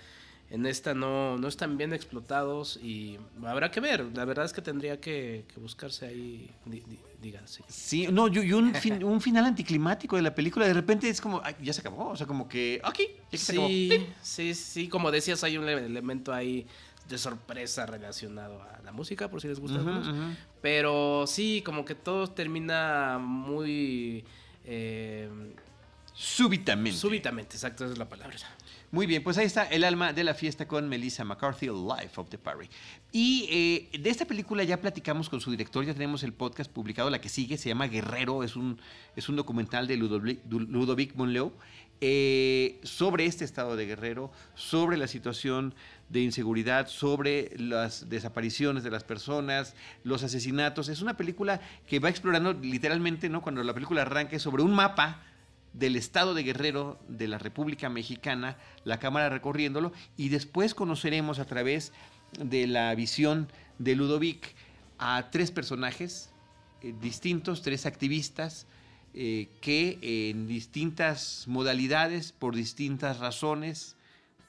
[0.51, 4.63] en esta no, no están bien explotados y habrá que ver, la verdad es que
[4.63, 7.65] tendría que, que buscarse ahí, di- di- dígase.
[7.69, 11.41] Sí, no, y un, fin- un final anticlimático de la película, de repente es como,
[11.43, 13.69] "Ay, ya se acabó, o sea, como que, ok, ya que se acabó.
[13.69, 16.67] Sí, sí, sí, como decías, hay un ele- elemento ahí
[17.09, 19.79] de sorpresa relacionado a la música, por si les gusta.
[19.79, 20.07] algunos.
[20.09, 20.35] ujú.
[20.63, 24.25] Pero sí, como que todo termina muy
[24.65, 25.29] eh,
[26.15, 26.99] Súbitamente.
[26.99, 28.37] súbitamente, exacto, esa es la palabra.
[28.93, 32.29] Muy bien, pues ahí está El alma de la fiesta con Melissa McCarthy, Life of
[32.31, 32.69] the Party.
[33.11, 33.49] Y
[33.93, 37.21] eh, de esta película ya platicamos con su director, ya tenemos el podcast publicado, la
[37.21, 38.81] que sigue, se llama Guerrero, es un,
[39.17, 41.53] es un documental de Ludovic, Ludovic Monleo
[42.01, 45.75] eh, sobre este estado de Guerrero, sobre la situación
[46.09, 50.89] de inseguridad, sobre las desapariciones de las personas, los asesinatos.
[50.89, 53.43] Es una película que va explorando literalmente, ¿no?
[53.43, 55.23] Cuando la película arranque sobre un mapa
[55.79, 61.45] del estado de Guerrero de la República Mexicana, la cámara recorriéndolo, y después conoceremos a
[61.45, 61.93] través
[62.39, 64.55] de la visión de Ludovic
[64.99, 66.31] a tres personajes
[66.83, 68.67] eh, distintos, tres activistas,
[69.13, 69.99] eh, que
[70.31, 73.97] en distintas modalidades, por distintas razones,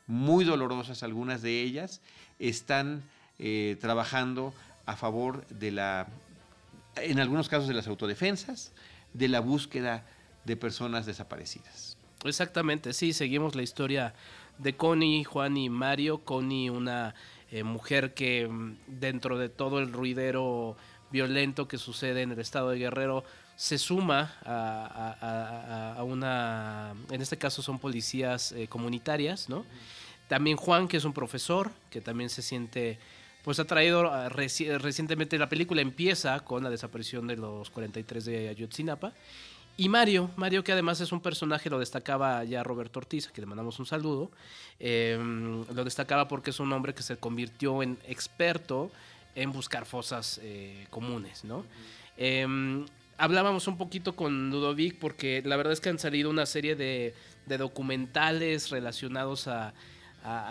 [0.08, 2.02] muy dolorosas algunas de ellas,
[2.40, 3.04] están
[3.40, 4.54] eh, trabajando
[4.86, 6.08] a favor de la,
[6.96, 8.72] en algunos casos de las autodefensas,
[9.14, 10.06] de la búsqueda
[10.48, 11.98] de personas desaparecidas.
[12.24, 14.16] Exactamente, sí, seguimos la historia
[14.58, 16.20] de Connie, Juan y Mario.
[16.26, 17.14] Connie, una
[17.52, 20.76] eh, mujer que mm, dentro de todo el ruidero
[21.12, 23.24] violento que sucede en el estado de Guerrero,
[23.56, 29.66] se suma a, una, en este caso son policías eh, comunitarias, ¿no?
[30.28, 33.00] También Juan, que es un profesor, que también se siente,
[33.44, 38.26] pues ha traído ah, reci- recientemente, la película empieza con la desaparición de los 43
[38.26, 39.14] de Ayotzinapa.
[39.80, 43.44] Y Mario, Mario que además es un personaje, lo destacaba ya Roberto Ortiz, a quien
[43.44, 44.32] le mandamos un saludo,
[44.80, 45.16] eh,
[45.72, 48.90] lo destacaba porque es un hombre que se convirtió en experto
[49.36, 51.64] en buscar fosas eh, comunes, ¿no?
[52.18, 52.86] Eh,
[53.20, 57.14] hablábamos un poquito con Ludovic porque la verdad es que han salido una serie de,
[57.46, 59.74] documentales relacionados a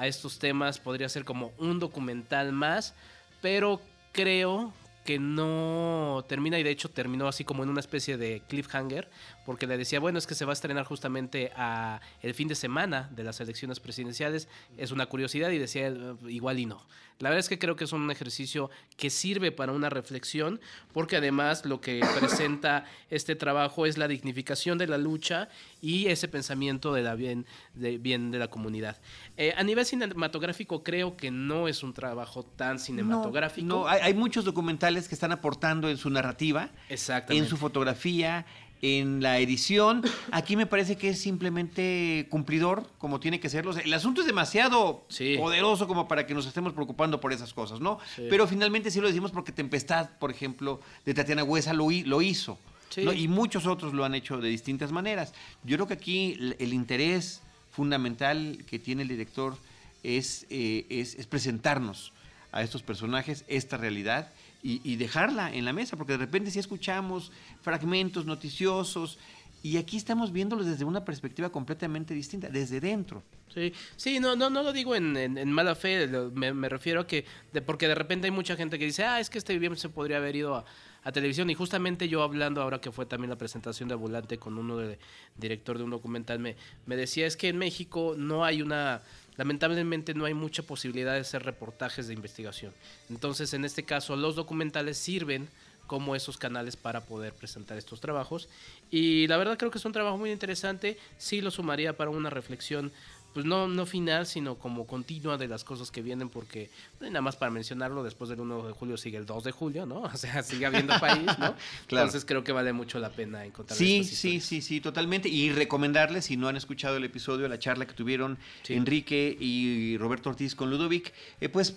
[0.06, 2.94] estos temas, podría ser como un documental más,
[3.42, 4.72] pero creo
[5.06, 9.08] que no termina y de hecho terminó así como en una especie de cliffhanger
[9.46, 12.54] porque le decía bueno es que se va a estrenar justamente a el fin de
[12.54, 16.84] semana de las elecciones presidenciales es una curiosidad y decía "Eh, igual y no
[17.18, 20.60] la verdad es que creo que es un ejercicio que sirve para una reflexión
[20.92, 25.48] porque además lo que presenta este trabajo es la dignificación de la lucha
[25.80, 28.98] y ese pensamiento de la bien de bien de la comunidad.
[29.36, 33.66] Eh, a nivel cinematográfico creo que no es un trabajo tan cinematográfico.
[33.66, 37.44] No, hay, hay muchos documentales que están aportando en su narrativa, Exactamente.
[37.44, 38.44] en su fotografía,
[38.82, 40.02] en la edición.
[40.32, 43.70] Aquí me parece que es simplemente cumplidor, como tiene que serlo.
[43.70, 45.36] O sea, el asunto es demasiado Sí.
[45.38, 47.98] poderoso como para que nos estemos preocupando por esas cosas, ¿no?
[48.14, 48.26] Sí.
[48.28, 52.20] Pero finalmente sí lo decimos porque Tempestad, por ejemplo, de Tatiana Huesa lo, hi- lo
[52.22, 52.58] hizo.
[52.90, 53.02] Sí.
[53.04, 53.12] ¿no?
[53.12, 55.32] Y muchos otros lo han hecho de distintas maneras.
[55.64, 59.56] Yo creo que aquí el, el interés fundamental que tiene el director
[60.02, 62.12] es, eh, es, es presentarnos
[62.52, 64.30] a estos personajes esta realidad
[64.66, 67.30] y, y dejarla en la mesa, porque de repente sí escuchamos
[67.62, 69.18] fragmentos noticiosos
[69.62, 73.22] y aquí estamos viéndolos desde una perspectiva completamente distinta, desde dentro.
[73.52, 77.24] Sí, sí, no, no, no lo digo en, en- mala fe, me, refiero a que,
[77.52, 79.88] de, porque de repente hay mucha gente que dice, ah, es que este bien se
[79.88, 80.64] podría haber ido a,
[81.02, 81.48] a televisión.
[81.50, 84.98] Y justamente yo hablando ahora que fue también la presentación de Volante con uno de
[85.36, 86.54] director de un documental, me,
[86.86, 89.02] me decía, es que en México no hay una,
[89.36, 92.72] lamentablemente no hay mucha posibilidad de hacer reportajes de investigación.
[93.10, 95.48] Entonces, en este caso, los documentales sirven
[95.86, 98.48] como esos canales para poder presentar estos trabajos.
[98.90, 100.98] Y la verdad creo que es un trabajo muy interesante.
[101.16, 102.92] Sí lo sumaría para una reflexión,
[103.36, 106.70] pues no, no final, sino como continua de las cosas que vienen, porque
[107.02, 110.00] nada más para mencionarlo, después del 1 de julio sigue el 2 de julio, ¿no?
[110.14, 111.54] O sea, sigue habiendo país, ¿no?
[111.86, 112.06] Claro.
[112.06, 115.28] Entonces creo que vale mucho la pena encontrar Sí, sí, sí, sí, totalmente.
[115.28, 118.72] Y recomendarles, si no han escuchado el episodio, la charla que tuvieron Sí.
[118.72, 121.76] Enrique y Roberto Ortiz con Ludovic, eh, pues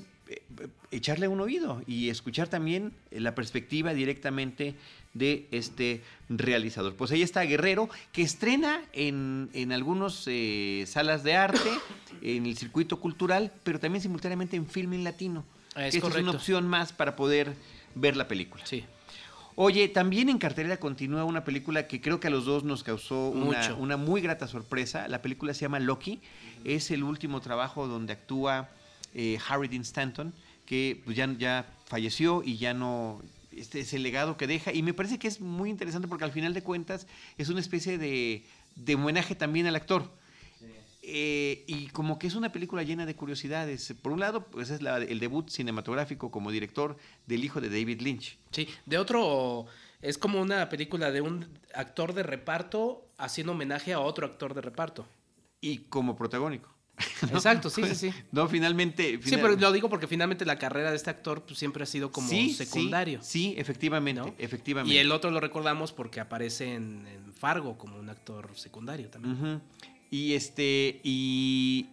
[0.92, 4.76] echarle un oído y escuchar también eh, la perspectiva directamente
[5.14, 6.96] de este realizador.
[6.96, 10.26] Pues ahí está Guerrero, que estrena en, en algunas
[10.86, 11.70] salas de arte,
[12.22, 15.44] en el circuito cultural, pero también simultáneamente en Filming Latino.
[15.70, 16.32] Es que esta es una correcto.
[16.38, 17.54] opción más para poder
[17.96, 18.66] ver la película.
[18.66, 18.86] Sí,
[19.62, 23.28] Oye, también en cartelera continúa una película que creo que a los dos nos causó
[23.28, 25.10] una, una muy grata sorpresa.
[25.10, 26.22] La película se llama Loki.
[26.64, 28.70] Es el último trabajo donde actúa
[29.14, 30.34] eh, Harry Dean Stanton,
[30.66, 34.72] que pues, ya, ya falleció y ya no, este es el legado que deja.
[34.74, 37.98] Y me parece que es muy interesante porque al final de cuentas es una especie
[37.98, 38.44] de,
[38.76, 40.12] de homenaje también al actor.
[41.02, 43.94] Eh, y como que es una película llena de curiosidades.
[44.02, 48.02] Por un lado, pues es la- el debut cinematográfico como director del hijo de David
[48.02, 48.38] Lynch.
[48.52, 49.66] Sí, de otro,
[50.02, 54.62] es como una película de un actor de reparto haciendo homenaje a otro actor de
[54.62, 55.08] reparto.
[55.62, 56.70] Y como protagónico.
[57.32, 58.14] Exacto, sí, sí, sí.
[58.32, 59.20] No, finalmente...
[59.24, 62.12] Sí, pero lo digo porque finalmente la carrera de este actor pues, siempre ha sido
[62.12, 63.20] como Sí, secundario.
[63.22, 64.34] Sí, efectivamente, ¿no?
[64.38, 64.94] efectivamente.
[64.94, 69.62] Y el otro lo recordamos porque aparece en, en Fargo como un actor secundario también.
[70.12, 71.88] Y este, y,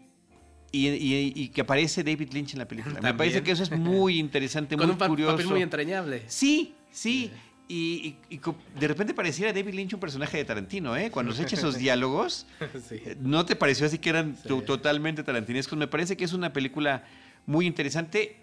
[0.73, 3.01] y, y- y que aparece David Lynch en la película.
[3.01, 5.33] Me parece que eso es muy interesante, Con muy un curioso.
[5.33, 6.23] papel muy entrañable.
[6.27, 7.31] Sí, sí.
[7.69, 8.41] Y, y- y
[8.79, 11.11] de repente pareciera David Lynch un personaje de Tarantino, ¿eh?
[11.11, 12.47] Cuando se echa esos diálogos,
[12.89, 13.01] Sí.
[13.05, 14.49] eh, ¿no te pareció así que eran Sí.
[14.49, 15.77] to- totalmente tarantinescos?
[15.77, 17.05] Me parece que es una película
[17.45, 18.37] muy interesante.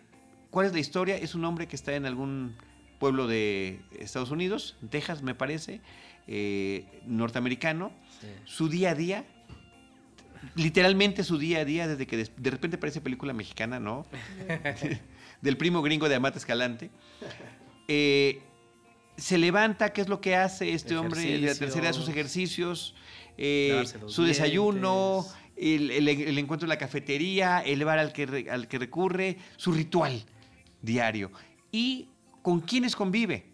[0.50, 1.16] ¿Cuál es la historia?
[1.16, 2.56] Es un hombre que está en algún
[3.00, 5.80] pueblo de Estados Unidos, Texas, me parece,
[6.28, 7.92] eh, norteamericano.
[8.22, 8.28] Sí.
[8.46, 9.26] Su día a día,
[10.56, 14.06] literalmente su día a día, desde que de, de repente parece película mexicana, ¿no?
[15.42, 16.90] Del primo gringo de Amata Escalante.
[17.88, 18.42] Eh,
[19.18, 21.38] se levanta, ¿qué es lo que hace este hombre?
[21.40, 22.96] La tercera de sus ejercicios,
[23.38, 28.68] eh, su desayuno, el, el- el encuentro en la cafetería, el bar al que, al
[28.68, 30.24] que recurre, su ritual
[30.82, 31.32] diario.
[31.72, 32.10] ¿Y
[32.42, 33.46] con quiénes convive?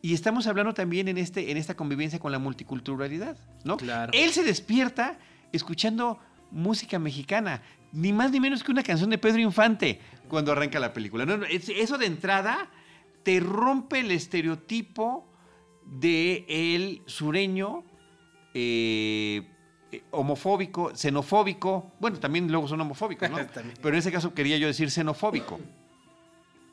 [0.00, 3.76] Y estamos hablando también en, este, en esta convivencia con la multiculturalidad, ¿no?
[3.78, 4.12] Claro.
[4.14, 5.18] Él se despierta
[5.52, 6.18] escuchando
[6.50, 10.92] música mexicana, ni más ni menos que una canción de Pedro Infante cuando arranca la
[10.92, 11.26] película.
[11.26, 12.70] No, no, es- eso de entrada
[13.22, 15.26] te rompe el estereotipo
[15.84, 17.84] de el sureño
[18.54, 19.46] eh,
[19.92, 21.92] eh, homofóbico, xenofóbico.
[22.00, 23.38] Bueno, también luego son homofóbicos, ¿no?
[23.82, 25.58] Pero en ese caso quería yo decir xenofóbico.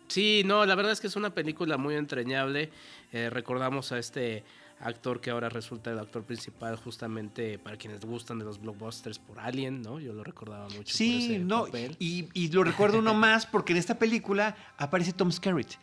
[0.07, 2.69] Sí, no, la verdad es que es una película muy entrañable.
[3.11, 4.43] Eh, recordamos a este
[4.79, 9.39] actor que ahora resulta el actor principal justamente para quienes gustan de los blockbusters por
[9.39, 9.99] Alien, ¿no?
[9.99, 11.95] Yo lo recordaba mucho por Sí, ese no, papel.
[11.97, 15.75] y, y lo recuerdo uno más porque en esta película aparece Tom Skerritt,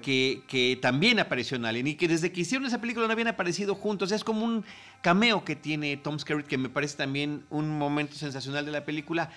[0.00, 3.74] que, también apareció en Alien y que desde que hicieron esa película no habían aparecido
[3.74, 4.12] juntos.
[4.12, 4.64] Es como un
[5.02, 9.30] cameo que tiene Tom Skerritt que me parece también un momento sensacional de la película.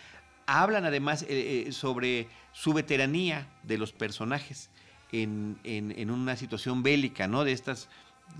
[0.45, 4.69] Hablan además eh, eh, sobre su veteranía de los personajes
[5.11, 7.43] en una situación bélica, ¿no?
[7.43, 7.89] De estas,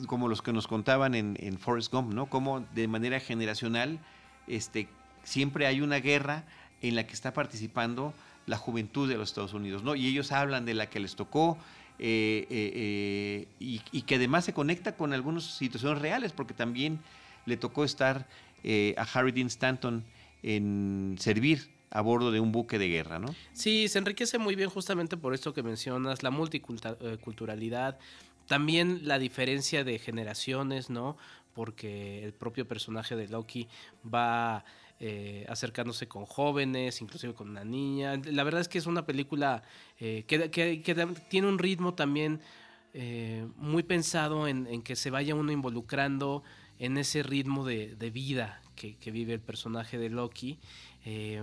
[0.08, 2.28] como los que nos contaban en, en Forrest Gump, ¿no?
[2.28, 4.00] Como de manera generacional,
[4.48, 4.88] este,
[5.24, 6.46] siempre hay una guerra
[6.82, 8.14] en la que está participando
[8.46, 9.96] la juventud de los Estados Unidos, ¿no?
[9.96, 11.58] Y ellos hablan de la que les tocó
[12.04, 17.00] eh, eh, eh, y, y que además se conecta con algunas situaciones reales, porque también
[17.46, 18.28] le tocó estar
[18.98, 20.04] a Harry Dean Stanton
[20.42, 23.28] en servir a bordo de un buque de guerra, ¿no?
[23.54, 28.00] Sí, se enriquece muy bien justamente por esto que mencionas, la multiculturalidad,
[28.48, 31.18] también la diferencia de generaciones, ¿no?
[31.54, 33.68] Porque el propio personaje de Loki
[34.12, 34.66] va
[35.04, 38.18] eh, acercándose con jóvenes, inclusive con una niña.
[38.26, 39.64] La verdad es que es una película
[40.00, 42.40] eh, que, que- que tiene un ritmo también
[42.94, 46.44] eh, muy pensado en, en que se vaya uno involucrando
[46.78, 50.60] en ese ritmo de, de vida que, que vive el personaje de Loki.
[51.06, 51.42] Eh,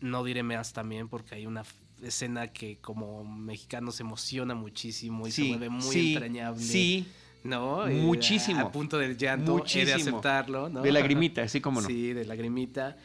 [0.00, 1.62] no diré más también porque hay una
[2.02, 6.60] escena que como mexicano se emociona muchísimo y se vuelve muy sí, entrañable.
[6.60, 7.06] Sí,
[7.44, 7.86] ¿no?
[7.86, 8.60] Eh, muchísimo.
[8.60, 10.82] A, punto del llanto, de aceptarlo, ¿no?
[10.82, 11.86] de lagrimita, así como no.
[11.86, 12.96] Sí, de lagrimita.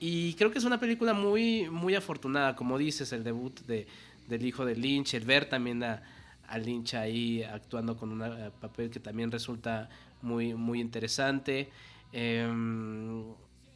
[0.00, 3.86] Y creo que es una película muy, muy afortunada, como dices, el debut de,
[4.28, 6.02] del hijo de Lynch, el ver también a,
[6.48, 9.88] a Lynch ahí actuando con un eh, papel que también resulta
[10.20, 11.70] muy, muy interesante.
[12.12, 13.24] Em,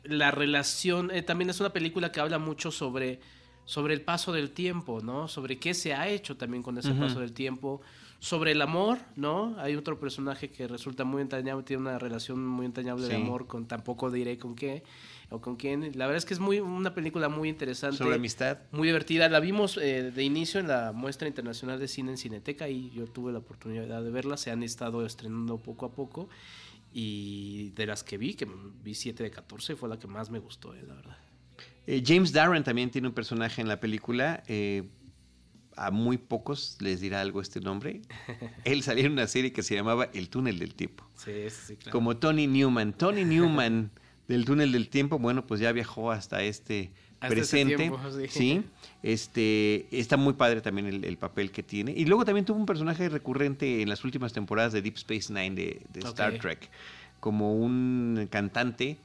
[0.05, 3.20] la relación, eh, también es una película que habla mucho sobre,
[3.64, 5.29] sobre el paso del tiempo, ¿no?
[5.29, 7.81] Sobre qué se ha hecho también con ese paso del tiempo,
[8.18, 9.55] sobre el amor, ¿no?
[9.59, 13.66] Hay otro personaje que resulta muy entrañable, tiene una relación muy entrañable de amor con
[13.66, 14.83] tampoco diré con qué
[15.31, 15.92] o con quién.
[15.94, 17.98] La verdad es que es muy una película muy interesante.
[17.98, 18.59] Sobre amistad.
[18.72, 19.29] Muy divertida.
[19.29, 23.07] La vimos eh, de inicio en la muestra internacional de cine en Cineteca y yo
[23.07, 24.37] tuve la oportunidad de verla.
[24.37, 26.29] Se han estado estrenando poco a poco.
[26.92, 28.48] Y de las que vi, que
[28.83, 31.18] vi 7 de 14, fue la que más me gustó, eh, la verdad.
[31.87, 34.42] Eh, James Darren también tiene un personaje en la película.
[35.77, 38.01] A muy pocos les dirá algo este nombre.
[38.65, 41.05] Él salía en una serie que se llamaba El túnel del tiempo.
[41.17, 41.93] Sí, sí, sí, claro.
[41.93, 42.93] Como Tony Newman.
[42.93, 43.91] Tony Newman
[44.29, 47.77] del túnel del tiempo, bueno, pues ya viajó hasta este Hasta ese presente.
[47.77, 48.29] tiempo, sí.
[48.29, 48.62] sí.
[49.03, 51.93] Este, está muy padre también el, el papel que tiene.
[51.93, 55.55] Y luego también tuvo un personaje recurrente en las últimas temporadas de Deep Space Nine
[55.55, 56.39] de, de Star.
[56.39, 56.69] Trek.
[57.21, 58.99] Como un cantante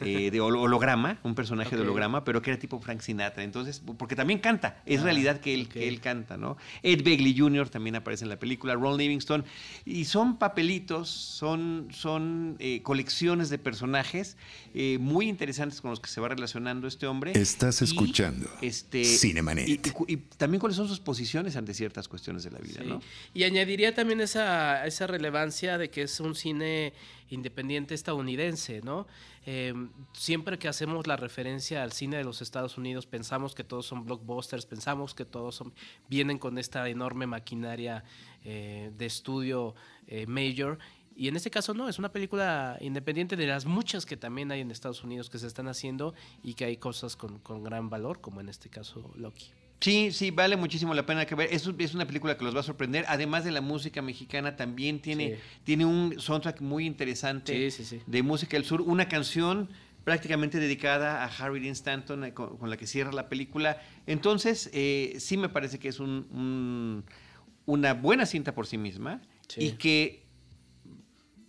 [0.00, 3.42] eh, de hol- holograma, un personaje de holograma, pero que era tipo Frank Sinatra.
[3.44, 6.56] Entonces, porque también canta, es realidad que él, que él canta, ¿no?
[6.82, 7.68] Ed Begley Jr.
[7.68, 9.44] también aparece en la película, Ron Livingston,
[9.84, 14.36] y son papelitos, son, son eh, colecciones de personajes
[14.74, 17.32] eh, muy interesantes con los que se va relacionando este hombre.
[17.34, 19.68] Estás Y, escuchando este, Cinemanet.
[19.68, 22.88] Y, y también cuáles son sus posiciones ante ciertas cuestiones de la vida, Sí.
[22.88, 23.00] ¿no?
[23.34, 26.92] Y añadiría también esa, esa relevancia de que es un cine
[27.30, 29.06] independiente estadounidense, ¿no?
[29.46, 29.73] Eh,
[30.12, 34.04] siempre que hacemos la referencia al cine de los Estados Unidos, pensamos que todos son
[34.04, 35.72] blockbusters, pensamos que todos son,
[36.08, 38.04] vienen con esta enorme maquinaria
[38.44, 39.74] eh, de estudio
[40.06, 40.78] eh, major.
[41.16, 44.60] Y en este caso no, es una película independiente de las muchas que también hay
[44.60, 48.40] en Estados Unidos que se están haciendo y que hay cosas con gran valor, como
[48.40, 49.52] en este caso Loki.
[49.80, 51.48] Sí, sí, vale muchísimo la pena que ver.
[51.52, 53.04] Es, es una película que los va a sorprender.
[53.08, 55.40] Además de la música mexicana, también tiene, Sí.
[55.64, 58.02] tiene un soundtrack muy interesante Sí, sí, sí.
[58.06, 58.80] de música del sur.
[58.80, 59.68] Una canción
[60.04, 63.80] prácticamente dedicada a Harry Dean Stanton, eh, con, con la que cierra la película.
[64.06, 67.04] Entonces, eh, sí me parece que es un- un-
[67.66, 69.20] una buena cinta por sí misma
[69.56, 70.22] y que,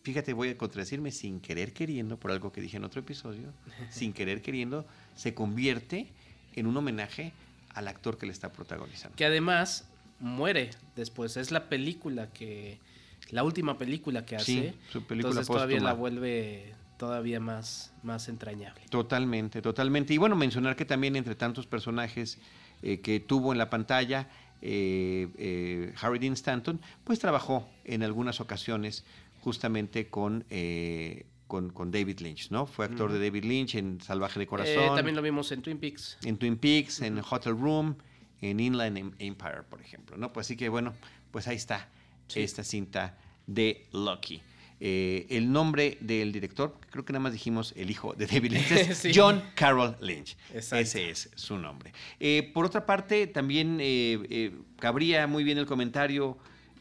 [0.03, 3.53] fíjate, voy a contradecirme sin querer queriendo, por algo que dije en otro episodio,
[3.91, 4.85] sin querer queriendo,
[5.15, 6.07] se convierte
[6.53, 7.33] en un homenaje
[7.75, 9.15] al actor que le está protagonizando.
[9.15, 9.87] que además
[10.19, 11.37] muere después.
[11.37, 12.79] Es la película que.
[13.31, 14.45] La última película que hace.
[14.45, 18.81] Sí, su película entonces todavía la vuelve todavía más, más entrañable.
[18.89, 20.13] Totalmente, totalmente.
[20.13, 22.37] Y bueno, mencionar que también entre tantos personajes
[22.81, 24.29] eh, que tuvo en la pantalla,
[24.61, 29.03] eh, eh, Harry Dean Stanton, pues trabajó en algunas ocasiones
[29.41, 30.45] justamente con,
[31.55, 32.65] con, con David Lynch, ¿no?
[32.65, 35.77] Fue actor de David Lynch en Salvaje de Corazón, Eh, también lo vimos en Twin
[35.77, 36.17] Peaks.
[36.25, 37.95] en Twin Peaks, en Hotel Room,
[38.41, 40.33] en Inland Em- Empire, por ejemplo, ¿no?
[40.33, 40.93] Pues así que bueno,
[41.31, 41.87] pues ahí está
[42.27, 42.41] Sí.
[42.41, 44.41] esta cinta de Lucky.
[44.81, 48.71] Eh, el nombre del director, creo que nada más dijimos el hijo de David Lynch,
[48.71, 49.11] es Sí.
[49.15, 50.35] John Carroll Lynch.
[50.53, 50.75] Exacto.
[50.81, 51.93] Ese es su nombre.
[52.19, 56.37] Eh, por otra parte, también eh, cabría muy bien el comentario,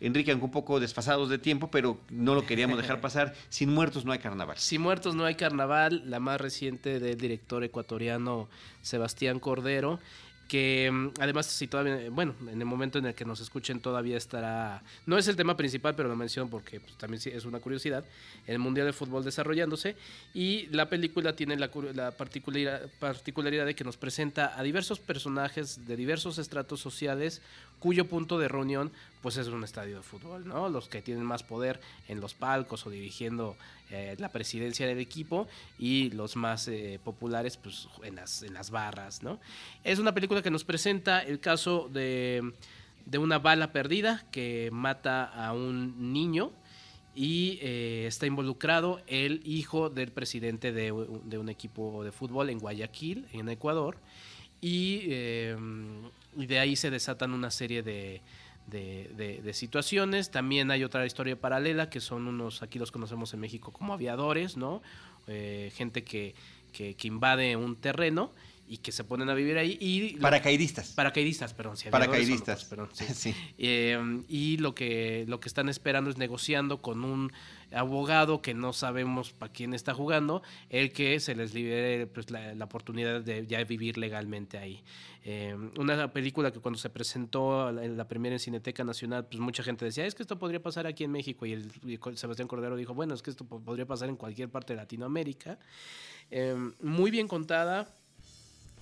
[0.07, 3.35] Enrique, aunque un poco desfasados de tiempo, pero no lo queríamos dejar pasar.
[3.49, 4.57] Sin muertos no hay carnaval.
[4.59, 8.49] Si muertos no hay carnaval, la más reciente del director ecuatoriano
[8.83, 10.01] Sebastián Cordero,
[10.49, 14.17] que mm, además si todavía, bueno, en el momento en el que nos escuchen todavía
[14.17, 18.05] estará, no es el tema principal, pero lo menciono porque pues, también es una curiosidad,
[18.47, 19.97] el Mundial de Fútbol desarrollándose
[20.35, 25.87] y la película tiene la, la particular- particularidad de que nos presenta a diversos personajes
[25.87, 27.41] de diversos estratos sociales
[27.79, 30.69] cuyo punto de reunión pues es un estadio de fútbol, ¿no?
[30.69, 33.57] Los que tienen más poder en los palcos o dirigiendo
[33.95, 35.47] eh, la presidencia del equipo
[35.79, 39.39] y los más eh, populares pues en las, en las barras, ¿no?
[39.85, 42.53] Es una película que nos presenta el caso de,
[43.07, 46.53] de una bala perdida que mata a un niño
[47.15, 50.93] y eh, está involucrado el hijo del presidente de,
[51.25, 53.99] de un equipo de fútbol en Guayaquil, en Ecuador,
[54.61, 55.57] y, eh,
[56.37, 58.21] y de ahí se desatan una serie de,
[58.67, 60.31] de- de- de situaciones.
[60.31, 64.57] También hay otra historia paralela, que son unos, aquí los conocemos en México como aviadores,
[64.57, 64.83] ¿no?
[65.27, 66.35] Eh, gente que,
[66.73, 68.33] que, que invade un terreno
[68.67, 69.77] y que se ponen a vivir ahí.
[69.81, 70.91] Y lo- Paracaidistas.
[70.93, 71.77] paracaidistas, perdón.
[71.91, 72.65] Paracaidistas.
[72.65, 73.05] otros, perdón, sí.
[73.15, 73.35] Sí.
[73.59, 77.31] Eh, y lo que, lo que están esperando es negociando con un
[77.75, 82.65] abogado que no sabemos para quién está jugando, el que se les libere pues, la,
[82.65, 84.83] oportunidad de ya vivir legalmente ahí.
[85.25, 89.63] Eh, una película que cuando se presentó en la primera en Cineteca Nacional, pues mucha
[89.63, 91.47] gente decía, es que esto podría pasar aquí en México.
[91.47, 91.71] Y, el,
[92.17, 95.59] Sebastián Cordero dijo, bueno, es que esto po- podría pasar en cualquier parte de Latinoamérica.
[96.31, 97.95] Eh, muy bien contada.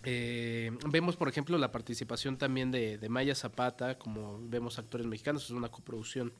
[0.04, 5.50] Eh, vemos, por ejemplo, la participación también de Maya Zapata, como vemos actores mexicanos, es
[5.50, 6.32] una coproducción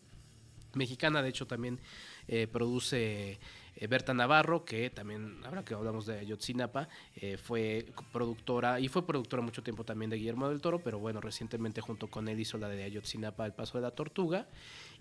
[0.74, 1.80] mexicana, de hecho también
[2.26, 3.38] eh, produce
[3.76, 9.06] eh, Berta Navarro, que también, ahora que hablamos de Ayotzinapa, eh, fue productora y fue
[9.06, 12.58] productora mucho tiempo también de Guillermo del Toro, pero bueno, recientemente junto con él hizo
[12.58, 14.46] la de Ayotzinapa, El Paso de la Tortuga.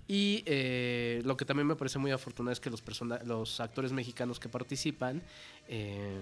[0.08, 2.84] Y eh, lo que también me parece muy afortunado es que los,
[3.26, 5.22] los actores mexicanos que participan
[5.68, 6.18] eh,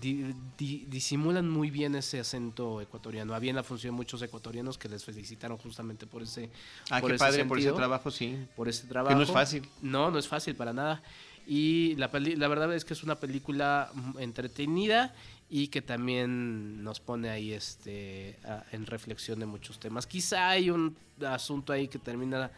[0.00, 3.34] di- di- disimulan muy bien ese acento ecuatoriano.
[3.34, 6.50] Había en la función muchos ecuatorianos que les felicitaron justamente por ese,
[6.90, 8.38] Ah, por qué ese padre por ese trabajo, sí.
[8.54, 9.16] por ese trabajo.
[9.16, 9.66] no es fácil.
[9.82, 11.02] No, no es fácil para nada.
[11.46, 15.14] Y la, peli- la verdad es que es una película mm, entretenida
[15.50, 18.36] y que también nos pone ahí este
[18.72, 20.06] en reflexión de muchos temas.
[20.06, 22.50] Quizá hay un asunto ahí que termina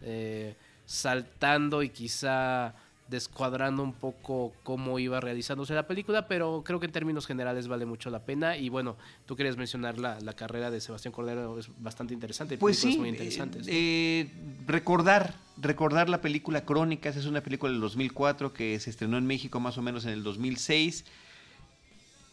[0.00, 0.54] eh,
[0.86, 2.74] saltando y quizá
[3.08, 7.86] descuadrando un poco cómo iba realizándose la película, pero creo que en términos generales vale
[7.86, 8.56] mucho la pena.
[8.56, 12.58] Y bueno, tú querías mencionar la, la carrera de Sebastián Cordero, es bastante interesante.
[12.58, 13.66] Pues sí, muy interesantes.
[13.66, 14.30] eh, eh,
[14.66, 19.58] recordar, recordar la película Crónicas, es una película del 2004 que se estrenó en México
[19.60, 21.04] más o menos en el 2006.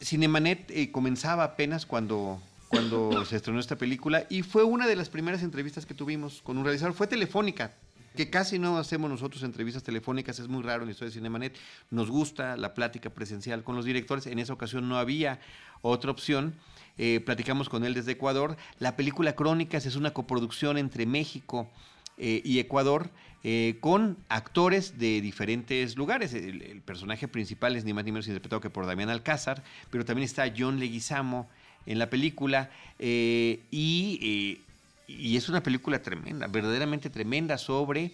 [0.02, 5.10] Cinemanet eh, comenzaba apenas cuando, cuando se estrenó esta película y fue una de las
[5.10, 6.94] primeras entrevistas que tuvimos con un realizador.
[6.94, 7.72] Fue telefónica,
[8.16, 11.58] que casi no hacemos nosotros entrevistas telefónicas, es muy raro en la historia de Cinemanet.
[11.92, 14.26] Nos gusta la plática presencial con los directores.
[14.28, 15.40] En esa ocasión no había
[15.82, 16.56] otra opción.
[16.98, 18.58] Eh, platicamos con él desde Ecuador.
[18.80, 21.70] La película Crónicas es una coproducción entre México
[22.18, 23.12] eh, y Ecuador
[23.44, 26.34] eh, con actores de diferentes lugares.
[26.34, 30.06] El, el, personaje principal es ni más ni menos interpretado que por Damián Alcázar, pero
[30.06, 31.50] también está John Leguizamo
[31.86, 34.60] en la película y,
[35.08, 38.12] y, es una película tremenda, verdaderamente tremenda sobre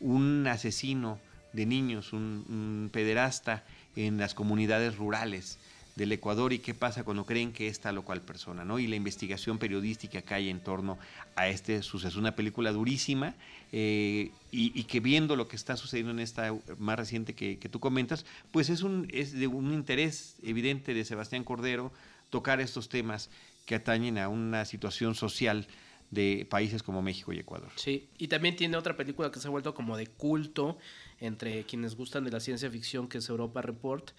[0.00, 1.18] un asesino
[1.52, 3.64] de niños, un, pederasta
[3.96, 5.58] en las comunidades rurales
[5.96, 8.78] del Ecuador y qué pasa cuando creen que es tal o cual persona, ¿no?
[8.78, 10.98] Y la investigación periodística que hay en torno
[11.36, 12.18] a este suceso.
[12.18, 13.34] Una película durísima
[13.72, 17.68] eh, y, y, que viendo lo que está sucediendo en esta más reciente que, que,
[17.68, 21.92] tú comentas, pues es, un, es de un interés evidente de Sebastián Cordero
[22.30, 23.28] tocar estos temas
[23.66, 25.66] que atañen a una situación social
[26.12, 27.70] de países como México y Ecuador.
[27.74, 30.78] Sí, y también tiene otra película que se ha vuelto como de culto
[31.18, 34.10] entre quienes gustan de la ciencia ficción, que es Europa Report,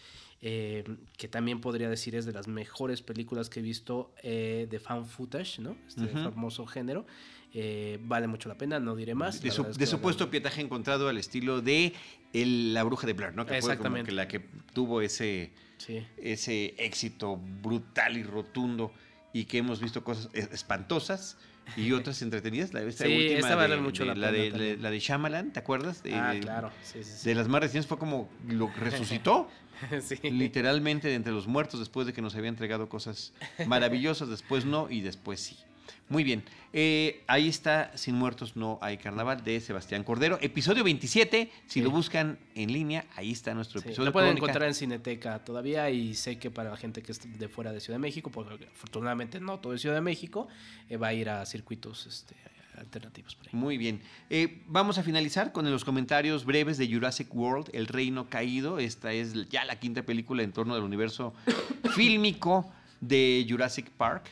[0.42, 0.84] eh,
[1.18, 5.06] que también podría decir es de las mejores películas que he visto eh, de fan
[5.06, 5.78] footage, ¿no?
[5.88, 6.24] Este uh -huh.
[6.32, 7.06] famoso género.
[7.54, 9.40] Eh, vale mucho la pena, no diré más.
[9.40, 11.94] De, su, de supuesto pietaje encontrado al estilo de
[12.34, 13.46] el, La Bruja de Blair, ¿no?
[13.46, 13.90] Que Exactamente.
[13.90, 14.40] fue como que la que
[14.74, 16.04] tuvo ese, sí.
[16.18, 18.92] ese éxito brutal y rotundo
[19.32, 21.38] y que hemos visto cosas espantosas
[21.76, 22.74] y otras entretenidas.
[22.74, 26.04] La, esta sí, última vale de, mucho de, la, de, la, de Shyamalan, ¿te acuerdas?
[26.04, 26.72] De, ah, claro.
[26.84, 27.30] Sí, sí.
[27.30, 29.50] De las más recientes fue como lo resucitó.
[30.02, 30.18] sí.
[30.30, 33.34] Literalmente de entre los muertos después de que nos había entregado cosas
[33.68, 35.58] maravillosas, después no y después sí.
[36.10, 41.52] Muy bien, eh, ahí está Sin Muertos No Hay Carnaval de Sebastián Cordero, episodio 27,
[41.66, 41.82] si sí.
[41.82, 44.08] lo buscan en línea, ahí está nuestro sí, episodio.
[44.08, 44.46] Lo pueden Crónica.
[44.46, 47.80] encontrar en Cineteca todavía y sé que para la gente que es de fuera de
[47.80, 50.48] Ciudad de México, porque afortunadamente no todo es Ciudad de México,
[50.90, 52.36] eh, va a ir a circuitos este,
[52.78, 53.36] alternativos.
[53.36, 53.54] Por ahí.
[53.54, 54.02] Muy bien.
[54.30, 58.80] Eh, vamos a finalizar con los comentarios breves de Jurassic World, El Reino Caído.
[58.80, 61.34] Esta es ya la quinta película en torno del universo
[61.96, 62.72] fílmico
[63.02, 64.26] de Jurassic Park.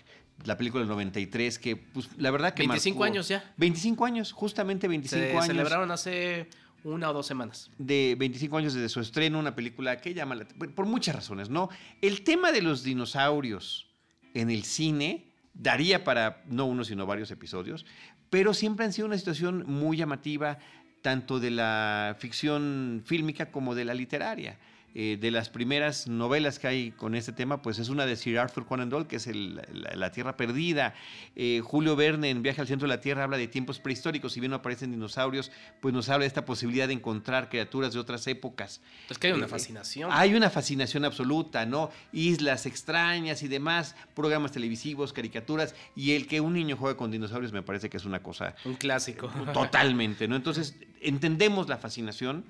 [0.45, 3.53] La película del 93, que pues, la verdad que 25 marcó, años ya.
[3.57, 5.45] 25 años, justamente 25 Se años.
[5.45, 6.47] celebraron hace
[6.83, 7.69] una o dos semanas.
[7.77, 11.69] De 25 años desde su estreno, una película que llama la, por muchas razones, ¿no?
[12.01, 13.87] El tema de los dinosaurios
[14.33, 17.85] en el cine daría para no uno sino varios episodios,
[18.29, 20.57] pero siempre han sido una situación muy llamativa
[21.01, 24.57] tanto de la ficción fílmica como de la literaria.
[24.93, 28.37] Eh, de las primeras novelas que hay con este tema, pues es una de Sir
[28.39, 30.93] Arthur Conan Doyle, que es el, la, la, Tierra Perdida.
[31.37, 34.41] Eh, Julio Verne en Viaje al Centro de la Tierra habla de tiempos prehistóricos, si
[34.41, 38.27] bien no aparecen dinosaurios, pues nos habla de esta posibilidad de encontrar criaturas de otras
[38.27, 38.81] épocas.
[39.09, 40.09] Es que hay una eh, fascinación.
[40.11, 41.89] Hay una fascinación absoluta, ¿no?
[42.11, 47.53] Islas extrañas y demás, programas televisivos, caricaturas, y el que un niño juegue con dinosaurios
[47.53, 48.55] me parece que es una cosa...
[48.65, 49.31] Un clásico.
[49.53, 50.35] Totalmente, ¿no?
[50.35, 52.45] Entonces, entendemos la fascinación.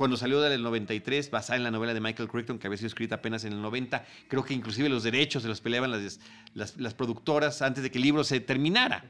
[0.00, 3.16] Cuando salió del 93, basada en la novela de Michael Crichton, que había sido escrita
[3.16, 6.20] apenas en el 90, creo que inclusive los derechos se los peleaban las,
[6.54, 9.04] las, las productoras antes de que el libro se terminara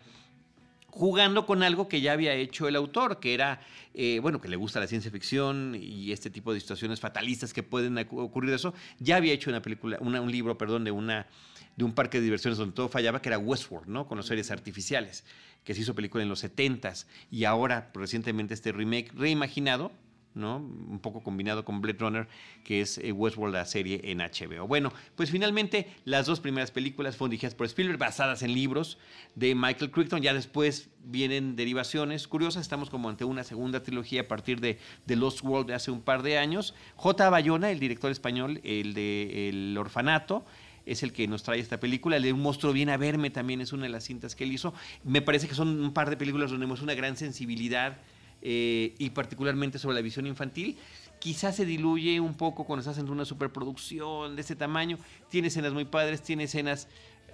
[0.88, 3.60] jugando con algo que ya había hecho el autor, que era,
[3.94, 7.62] eh, bueno, que le gusta la ciencia ficción y este tipo de situaciones fatalistas que
[7.62, 11.28] pueden ocurrir eso, ya había hecho una película, una, un libro, perdón, de una
[11.76, 14.08] de un parque de diversiones donde todo fallaba, que era Westworld, ¿no?
[14.08, 15.22] Con los series artificiales,
[15.62, 19.92] que se hizo película en los 70s y ahora recientemente este remake reimaginado,
[20.34, 20.58] ¿no?
[20.58, 22.28] Un poco combinado con Blade Runner,
[22.64, 24.66] que es eh, Westworld, la serie en HBO.
[24.66, 28.98] Bueno, pues finalmente las dos primeras películas fueron dirigidas por Spielberg, basadas en libros
[29.34, 30.22] de Michael Crichton.
[30.22, 32.62] Ya después vienen derivaciones curiosas.
[32.62, 36.02] Estamos como ante una segunda trilogía a partir de The Lost World de hace un
[36.02, 36.74] par de años.
[36.96, 37.28] J.
[37.30, 40.44] Bayona, el director español, el de El Orfanato,
[40.86, 42.16] es el que nos trae esta película.
[42.16, 44.52] El de Un monstruo viene a verme también es una de las cintas que él
[44.52, 44.74] hizo.
[45.04, 47.98] Me parece que son un par de películas donde tenemos una gran sensibilidad
[48.42, 50.76] eh, y particularmente sobre la visión infantil.
[51.18, 54.98] Quizás se diluye un poco cuando estás en una superproducción de este tamaño.
[55.28, 56.88] Tiene escenas muy padres, tiene escenas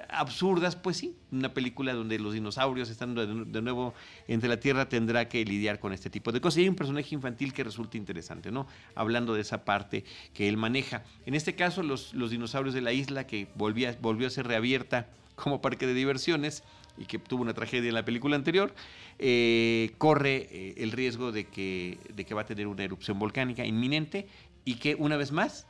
[0.09, 3.95] absurdas, pues sí, una película donde los dinosaurios están de, de, nuevo
[4.29, 6.59] entre la Tierra tendrá que lidiar con este tipo de cosas.
[6.59, 8.67] Y hay un personaje infantil que resulta interesante, ¿no?
[8.95, 10.05] Hablando de esa parte
[10.35, 11.05] que él maneja.
[11.25, 15.09] En este caso, los, los dinosaurios de la isla, que volvía, volvió a ser reabierta
[15.35, 16.63] como parque de diversiones
[16.99, 18.75] y que tuvo una tragedia en la película anterior,
[19.19, 23.65] eh, corre eh, el riesgo de que, de que va a tener una erupción volcánica
[23.65, 24.29] inminente
[24.65, 25.67] y que una vez más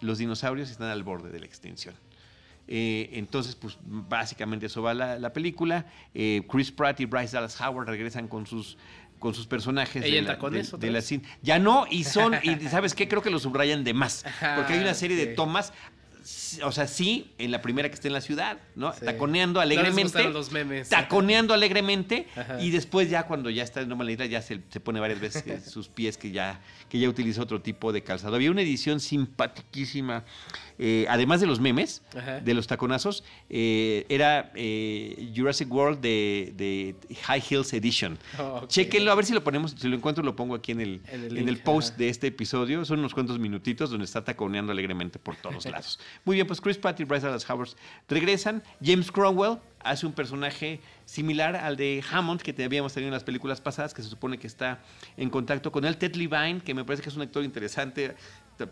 [0.00, 1.94] los dinosaurios están al borde de la extinción.
[2.68, 5.86] Eh, entonces, pues básicamente eso va la, la película.
[6.48, 8.76] Chris Pratt y Bryce Dallas Howard regresan con sus
[9.18, 11.24] con sus personajes ¿Ella de, la, de, eso, de la cine.
[11.42, 14.24] Ya no, y son, y sabes qué, creo que lo subrayan de más.
[14.56, 15.74] Porque hay una serie de tomas
[16.64, 18.92] o sea, sí, en la primera que está en la ciudad, ¿no?
[18.92, 19.04] Sí.
[19.04, 20.02] Taconeando No les alegremente.
[20.04, 20.88] gustaron los memes.
[20.88, 22.26] Taconeando alegremente.
[22.36, 22.60] Ajá.
[22.60, 25.20] Y después ya cuando ya está en Norma la Isla, ya se, se pone varias
[25.20, 28.34] veces eh, sus pies que ya, que ya utiliza otro tipo de calzado.
[28.36, 30.24] Había una edición simpaticísima.
[30.78, 32.40] eh, además de los memes, Ajá.
[32.40, 38.18] de los taconazos, eh, era eh, Jurassic World de, de High Heels Edition.
[38.38, 38.64] Oh.
[38.66, 41.24] Chequenlo, a ver si lo ponemos, si lo encuentro lo pongo aquí en el, En
[41.24, 41.98] el en el link, post ajá.
[41.98, 42.84] de este episodio.
[42.84, 45.98] Son unos cuantos minutitos donde está taconeando alegremente por todos lados.
[46.24, 47.70] Muy bien, pues Chris Pratt y Bryce Dallas Howard
[48.08, 48.62] regresan.
[48.84, 53.24] James Cromwell hace un personaje similar al de Hammond que te habíamos tenido en las
[53.24, 54.80] películas pasadas, que se supone que está
[55.16, 55.96] en contacto con él.
[55.96, 58.14] Ted Levine, que me parece que es un actor interesante,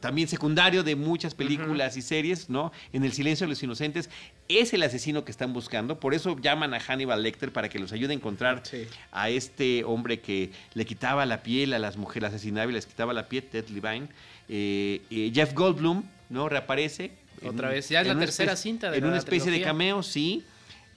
[0.03, 2.70] también secundario de muchas películas y series, ¿no?
[2.92, 4.11] En El silencio de los inocentes,
[4.46, 5.99] es el asesino que están buscando.
[5.99, 8.86] Por eso llaman a Hannibal Lecter para que los ayude a encontrar Sí.
[9.11, 13.14] a este hombre que le quitaba la piel a las mujeres, asesinaba y les quitaba
[13.14, 14.09] la piel, Ted Levine.
[14.51, 16.51] Eh, eh, Jeff Goldblum, ¿no?
[16.51, 17.12] Reaparece.
[17.47, 19.51] Otra en- vez, ya es en la tercera especie- cinta de En la una especie
[19.51, 20.45] de cameo, sí.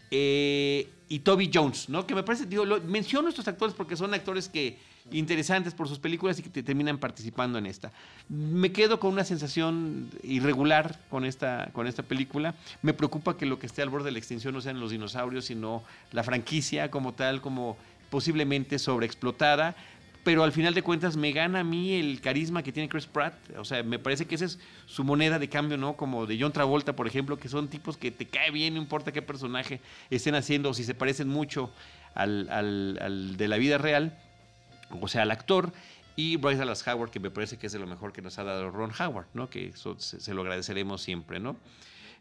[0.09, 2.05] Eh, y Toby Jones, ¿no?
[2.05, 4.77] Que me parece, digo, lo- menciono estos actores porque son actores que
[5.11, 7.91] interesantes por sus películas y que te terminan participando en esta.
[8.29, 12.53] Me quedo con una sensación irregular con esta, con esta película.
[12.81, 15.45] Me preocupa que lo que esté al borde de la extinción no sean los dinosaurios,
[15.45, 17.77] sino la franquicia como tal, como
[18.09, 19.75] posiblemente sobreexplotada.
[20.23, 23.33] Pero al final de cuentas me gana a mí el carisma que tiene Chris Pratt.
[23.57, 25.97] O sea, me parece que esa es su moneda de cambio, ¿no?
[25.97, 29.11] Como de John Travolta, por ejemplo, que son tipos que te cae bien, no importa
[29.11, 29.79] qué personaje
[30.11, 31.71] estén haciendo, o si se parecen mucho
[32.13, 34.15] al, al- de la vida real,
[35.01, 35.73] o sea, al actor.
[36.15, 38.43] Y Bryce Dallas Howard, que me parece que es de lo mejor que nos ha
[38.43, 39.49] dado Ron Howard, ¿no?
[39.49, 41.55] Que eso se, lo agradeceremos siempre, ¿no?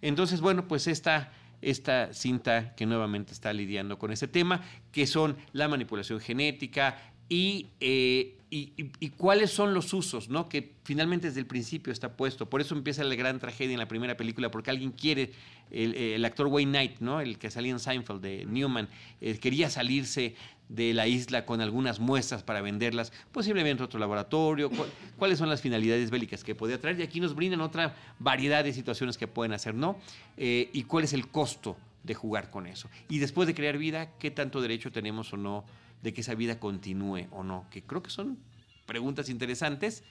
[0.00, 5.36] Entonces, bueno, pues esta, esta cinta que nuevamente está lidiando con ese tema, que son
[5.52, 6.96] la manipulación genética
[7.30, 10.48] y, eh, y, cuáles son los usos, ¿no?
[10.48, 12.50] Que finalmente desde el principio está puesto.
[12.50, 15.30] Por eso empieza la gran tragedia en la primera película, porque alguien quiere,
[15.70, 17.20] el, actor Wayne Knight, ¿no?
[17.20, 18.88] El que salía en Seinfeld de Newman,
[19.20, 20.34] eh, quería salirse
[20.68, 25.60] de la isla con algunas muestras para venderlas, posiblemente otro laboratorio, cu- cuáles son las
[25.60, 29.52] finalidades bélicas que podía traer, y aquí nos brindan otra variedad de situaciones que pueden
[29.52, 29.96] hacer, ¿no?
[30.36, 32.88] Eh, y cuál es el costo de jugar con eso.
[33.08, 35.64] Y después de crear vida, ¿qué tanto derecho tenemos o no
[36.02, 37.66] de que esa vida continúe o no?
[37.70, 38.38] Que creo que son
[38.86, 40.02] preguntas interesantes,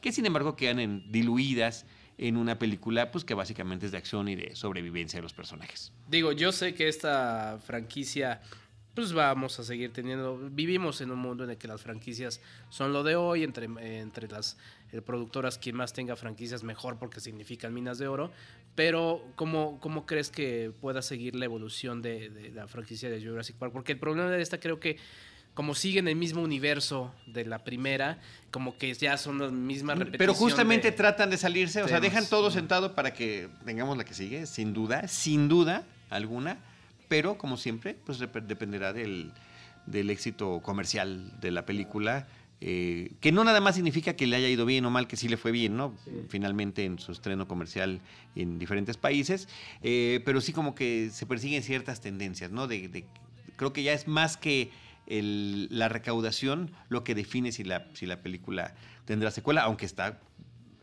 [0.00, 1.86] que sin embargo quedan en- diluidas
[2.18, 5.92] en una película pues que básicamente es de acción y de sobrevivencia de los personajes.
[6.08, 8.40] Digo, yo sé que esta franquicia,
[8.94, 10.36] pues vamos a seguir teniendo.
[10.50, 13.66] Vivimos en un mundo en el que las franquicias son lo de hoy, entre,
[14.00, 14.56] entre las
[14.92, 18.30] eh, productoras, quien más tenga franquicias mejor porque significan minas de oro.
[18.74, 23.56] Pero, ¿cómo, cómo crees que pueda seguir la evolución de, de la franquicia de Jurassic
[23.56, 23.72] Park?
[23.72, 24.96] Porque el problema de esta creo que.
[25.58, 28.20] Como sigue en el mismo universo de la primera,
[28.52, 30.18] como que ya son las mismas repeticiones.
[30.18, 34.14] Pero justamente tratan de salirse, o sea, dejan todo sentado para que tengamos la que
[34.14, 36.58] sigue, sin duda, sin duda alguna,
[37.08, 39.32] pero como siempre, pues dep- dependerá del,
[39.86, 42.28] del éxito comercial de la película,
[42.60, 45.28] eh, que no nada más significa que le haya ido bien o mal, que sí
[45.28, 45.92] le fue bien, ¿no?
[46.28, 48.00] Finalmente en su estreno comercial
[48.36, 49.48] en diferentes países,
[49.82, 52.68] eh, pero sí como que se persiguen ciertas tendencias, ¿no?
[52.68, 53.04] De, de-
[53.56, 54.70] creo que ya es más que
[55.08, 60.20] el- la recaudación lo que define si la, si la película tendrá secuela, aunque está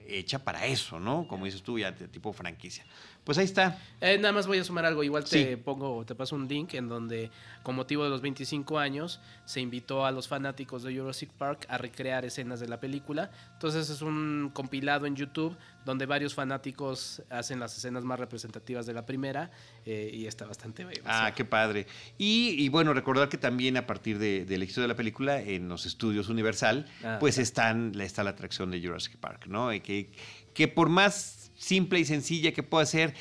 [0.08, 1.28] hecha para eso, ¿no?
[1.28, 2.86] Como dices tú, ya de tipo franquicia.
[3.24, 3.80] Pues ahí está.
[4.02, 5.04] Eh, nada más voy a sumar algo.
[5.04, 5.56] Igual te Sí.
[5.56, 7.32] pongo, te paso un link en donde,
[7.64, 11.80] con motivo de los 25 años, se invitó a los fanáticos de Jurassic Park a
[11.80, 13.32] recrear escenas de la película.
[13.54, 18.94] Entonces es un compilado en YouTube donde varios fanáticos hacen las escenas más representativas de
[18.94, 19.52] la primera
[19.86, 21.02] eh, y está bastante bien.
[21.06, 21.86] Ah, qué padre.
[22.18, 25.70] Y, y bueno, recordar que también a partir de- del éxito de la película, en
[25.70, 29.72] los estudios Universal, Ah, pues están, está la atracción de Jurassic Park, ¿no?
[29.74, 30.10] Y que,
[30.54, 33.14] que por más simple y sencilla que pueda ser,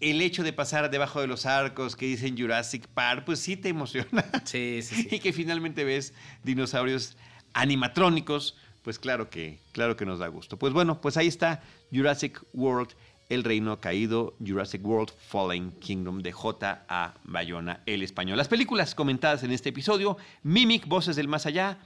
[0.00, 3.70] el hecho de pasar debajo de los arcos que dicen Jurassic Park, pues sí te
[3.70, 4.24] emociona.
[4.44, 5.08] Sí, sí, sí.
[5.16, 7.16] y que finalmente ves dinosaurios
[7.54, 10.58] animatrónicos, pues claro que, claro que nos da gusto.
[10.58, 12.90] Pues bueno, pues ahí está Jurassic World,
[13.30, 17.14] El Reino Caído, Jurassic World Fallen Kingdom de J.A.
[17.24, 18.36] Bayona, el español.
[18.36, 21.78] Las películas comentadas en este episodio, Mimic, Voces del Más Allá,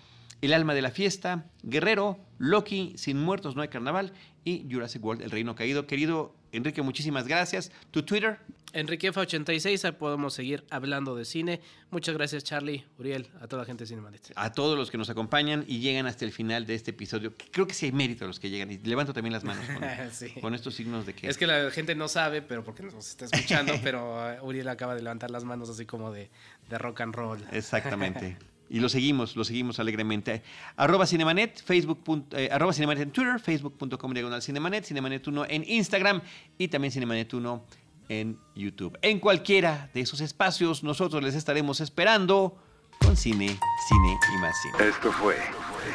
[0.43, 4.13] El Alma de la Fiesta, Guerrero, Loki, Sin Muertos No hay Carnaval
[4.45, 5.87] y Jurassic World, El Reino Caído.
[5.87, 7.71] Querido Enrique, muchísimas gracias.
[7.91, 8.39] Tu Twitter,
[8.73, 11.61] Enriquefa86, ahí podemos seguir hablando de cine.
[11.91, 14.33] Muchas gracias, Charlie, Uriel, a toda la gente de Cinemanet.
[14.35, 17.33] a todos los que nos acompañan y llegan hasta el final de este episodio.
[17.51, 18.71] Creo que sí hay mérito a los que llegan.
[18.71, 20.31] Y levanto también las manos con, Sí.
[20.41, 21.29] con estos signos de que...
[21.29, 24.95] Es que la gente no sabe, pero porque nos está escuchando, pero eh, Uriel acaba
[24.95, 26.31] de levantar las manos así como de,
[26.69, 27.45] de rock and roll.
[27.53, 28.37] Exactamente.
[28.71, 30.43] y lo seguimos, lo seguimos alegremente.
[30.77, 36.23] Arroba Cinemanet, Facebook, eh, arroba Cinemanet en Twitter, facebook.com diagonal Cinemanet, Cinemanet1 en Instagram
[36.59, 37.63] y también Cinemanet1
[38.09, 38.99] en YouTube.
[39.03, 42.57] En cualquiera de esos espacios nosotros les estaremos esperando
[43.01, 43.59] con cine,
[43.89, 44.89] cine y más cine.
[44.89, 45.37] Esto fue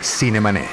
[0.01, 0.67] Cinemanet.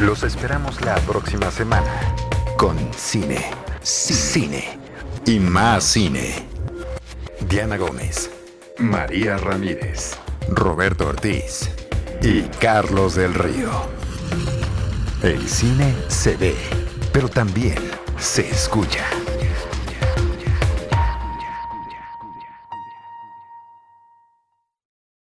[0.00, 2.14] Los esperamos la próxima semana
[2.56, 3.50] con cine,
[3.82, 4.78] cine
[5.26, 6.46] y más cine.
[7.48, 8.30] Diana Gómez,
[8.78, 10.18] María Ramírez,
[10.50, 11.70] Roberto Ortiz
[12.22, 13.70] y Carlos del Río.
[15.22, 16.56] El cine se ve,
[17.12, 17.78] pero también
[18.18, 19.04] se escucha.